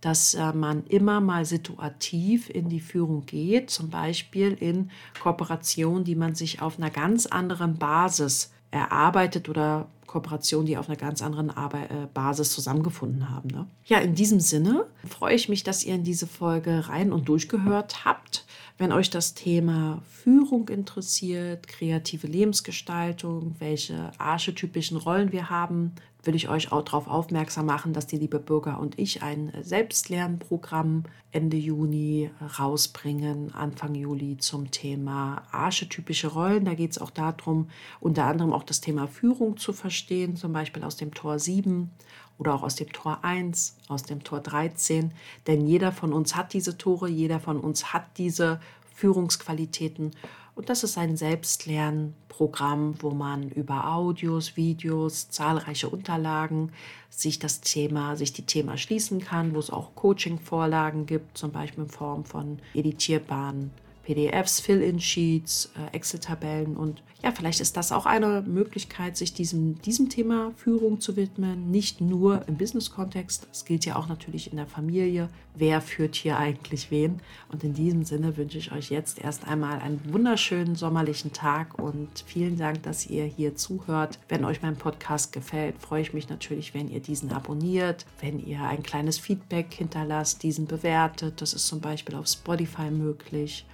dass 0.02 0.34
äh, 0.34 0.54
man 0.54 0.86
immer 0.88 1.22
mal 1.22 1.46
situativ 1.46 2.50
in 2.50 2.70
die 2.70 2.80
Führung 2.80 3.26
geht, 3.26 3.70
zum 3.70 3.90
Beispiel 3.90 4.54
in 4.54 4.90
Kooperation, 5.22 6.04
die 6.04 6.16
man 6.16 6.36
sich 6.36 6.62
auf 6.62 6.78
einer 6.78 6.90
ganz 6.90 7.26
anderen 7.26 7.78
Basis 7.78 8.52
erarbeitet 8.72 9.50
oder 9.50 9.88
Kooperationen, 10.10 10.66
die 10.66 10.76
auf 10.76 10.90
einer 10.90 10.98
ganz 10.98 11.22
anderen 11.22 11.52
Arbeit, 11.52 11.92
äh, 11.92 12.08
Basis 12.12 12.52
zusammengefunden 12.52 13.30
haben. 13.30 13.50
Ne? 13.50 13.68
Ja, 13.86 14.00
in 14.00 14.16
diesem 14.16 14.40
Sinne 14.40 14.88
freue 15.08 15.36
ich 15.36 15.50
mich, 15.50 15.64
dass 15.64 15.84
ihr 15.84 15.94
in 15.94 16.04
diese 16.04 16.26
Folge 16.26 16.90
rein 16.90 17.14
und 17.14 17.30
durchgehört 17.30 18.06
habt. 18.06 18.46
Wenn 18.80 18.92
euch 18.92 19.12
das 19.12 19.36
Thema 19.36 20.02
Führung 20.10 20.68
interessiert, 20.70 21.68
kreative 21.68 22.26
Lebensgestaltung, 22.26 23.56
welche 23.60 24.12
archetypischen 24.18 24.98
Rollen 24.98 25.32
wir 25.32 25.52
haben, 25.52 25.94
will 26.24 26.36
ich 26.36 26.50
euch 26.50 26.72
auch 26.72 26.84
darauf 26.84 27.08
aufmerksam 27.08 27.66
machen, 27.66 27.94
dass 27.94 28.08
die 28.08 28.18
liebe 28.18 28.40
Bürger 28.40 28.80
und 28.80 29.00
ich 29.00 29.24
ein 29.24 29.54
Selbstlernprogramm 29.62 31.04
Ende 31.32 31.58
Juni 31.58 32.30
rausbringen, 32.60 33.54
Anfang 33.54 33.96
Juli 33.96 34.38
zum 34.38 34.72
Thema 34.72 35.44
archetypische 35.52 36.28
Rollen. 36.28 36.66
Da 36.66 36.74
geht 36.74 36.92
es 36.92 36.98
auch 36.98 37.12
darum, 37.12 37.70
unter 38.00 38.26
anderem 38.26 38.52
auch 38.52 38.64
das 38.64 38.82
Thema 38.82 39.08
Führung 39.08 39.58
zu 39.58 39.72
verstehen, 39.72 40.36
zum 40.36 40.52
Beispiel 40.52 40.84
aus 40.84 40.98
dem 40.98 41.14
Tor 41.14 41.40
7 41.40 41.92
oder 42.38 42.56
auch 42.56 42.64
aus 42.64 42.76
dem 42.76 42.92
Tor 42.92 43.20
1, 43.22 43.78
aus 43.88 44.04
dem 44.04 44.24
Tor 44.24 44.40
13. 44.40 45.12
Denn 45.48 45.68
jeder 45.68 45.92
von 45.92 46.14
uns 46.14 46.36
hat 46.36 46.54
diese 46.54 46.78
Tore, 46.78 47.10
jeder 47.10 47.40
von 47.40 47.60
uns 47.60 47.94
hat 47.94 48.18
diese 48.18 48.60
Führungsqualitäten. 48.96 50.12
Und 50.60 50.68
das 50.68 50.84
ist 50.84 50.98
ein 50.98 51.16
Selbstlernprogramm, 51.16 52.96
wo 53.02 53.12
man 53.12 53.48
über 53.48 53.94
Audios, 53.94 54.58
Videos, 54.58 55.30
zahlreiche 55.30 55.88
Unterlagen 55.88 56.74
sich 57.10 57.40
das 57.40 57.62
Thema, 57.62 58.18
sich 58.18 58.34
die 58.34 58.46
Thema 58.46 58.76
schließen 58.76 59.22
kann, 59.22 59.56
wo 59.56 59.60
es 59.60 59.70
auch 59.70 59.96
Coaching-Vorlagen 59.96 61.06
gibt, 61.06 61.38
zum 61.38 61.54
Beispiel 61.54 61.86
in 61.86 61.90
Form 61.90 62.26
von 62.26 62.60
editierbaren 62.74 63.72
PDFs, 64.10 64.60
Fill-in-Sheets, 64.60 65.72
äh, 65.78 65.96
Excel-Tabellen 65.96 66.76
und 66.76 67.04
ja, 67.22 67.32
vielleicht 67.32 67.60
ist 67.60 67.78
das 67.78 67.92
auch 67.92 68.08
eine 68.08 68.42
Möglichkeit, 68.42 69.18
sich 69.18 69.34
diesem, 69.34 69.80
diesem 69.84 70.10
Thema 70.10 70.52
Führung 70.56 71.00
zu 71.00 71.16
widmen, 71.16 71.70
nicht 71.70 72.02
nur 72.02 72.48
im 72.48 72.58
Business-Kontext, 72.58 73.48
es 73.52 73.66
gilt 73.66 73.86
ja 73.86 73.98
auch 73.98 74.08
natürlich 74.08 74.50
in 74.50 74.58
der 74.58 74.66
Familie, 74.66 75.30
wer 75.54 75.82
führt 75.82 76.16
hier 76.16 76.40
eigentlich 76.40 76.90
wen? 76.90 77.22
Und 77.52 77.64
in 77.64 77.74
diesem 77.74 78.04
Sinne 78.04 78.36
wünsche 78.36 78.58
ich 78.58 78.72
euch 78.72 78.90
jetzt 78.90 79.20
erst 79.20 79.48
einmal 79.48 79.80
einen 79.80 80.02
wunderschönen 80.12 80.76
sommerlichen 80.76 81.32
Tag 81.32 81.78
und 81.78 82.24
vielen 82.26 82.58
Dank, 82.58 82.82
dass 82.84 83.06
ihr 83.06 83.26
hier 83.26 83.56
zuhört. 83.56 84.18
Wenn 84.28 84.44
euch 84.44 84.64
mein 84.64 84.78
Podcast 84.78 85.34
gefällt, 85.34 85.80
freue 85.80 86.02
ich 86.02 86.14
mich 86.14 86.30
natürlich, 86.30 86.74
wenn 86.74 86.90
ihr 86.90 87.02
diesen 87.02 87.32
abonniert, 87.32 88.08
wenn 88.22 88.40
ihr 88.40 88.64
ein 88.64 88.82
kleines 88.82 89.20
Feedback 89.20 89.72
hinterlasst, 89.72 90.42
diesen 90.42 90.66
bewertet, 90.66 91.42
das 91.42 91.54
ist 91.54 91.68
zum 91.68 91.80
Beispiel 91.80 92.16
auf 92.16 92.28
Spotify 92.28 92.90
möglich 92.90 93.66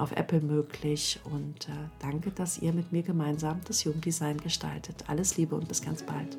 auf 0.00 0.12
Apple 0.12 0.40
möglich. 0.40 1.20
Und 1.24 1.68
äh, 1.68 1.72
danke, 2.00 2.30
dass 2.30 2.58
ihr 2.58 2.72
mit 2.72 2.92
mir 2.92 3.02
gemeinsam 3.02 3.60
das 3.66 3.84
Jugenddesign 3.84 4.38
gestaltet. 4.38 5.04
Alles 5.06 5.36
Liebe 5.36 5.54
und 5.54 5.68
bis 5.68 5.82
ganz 5.82 6.02
bald. 6.02 6.36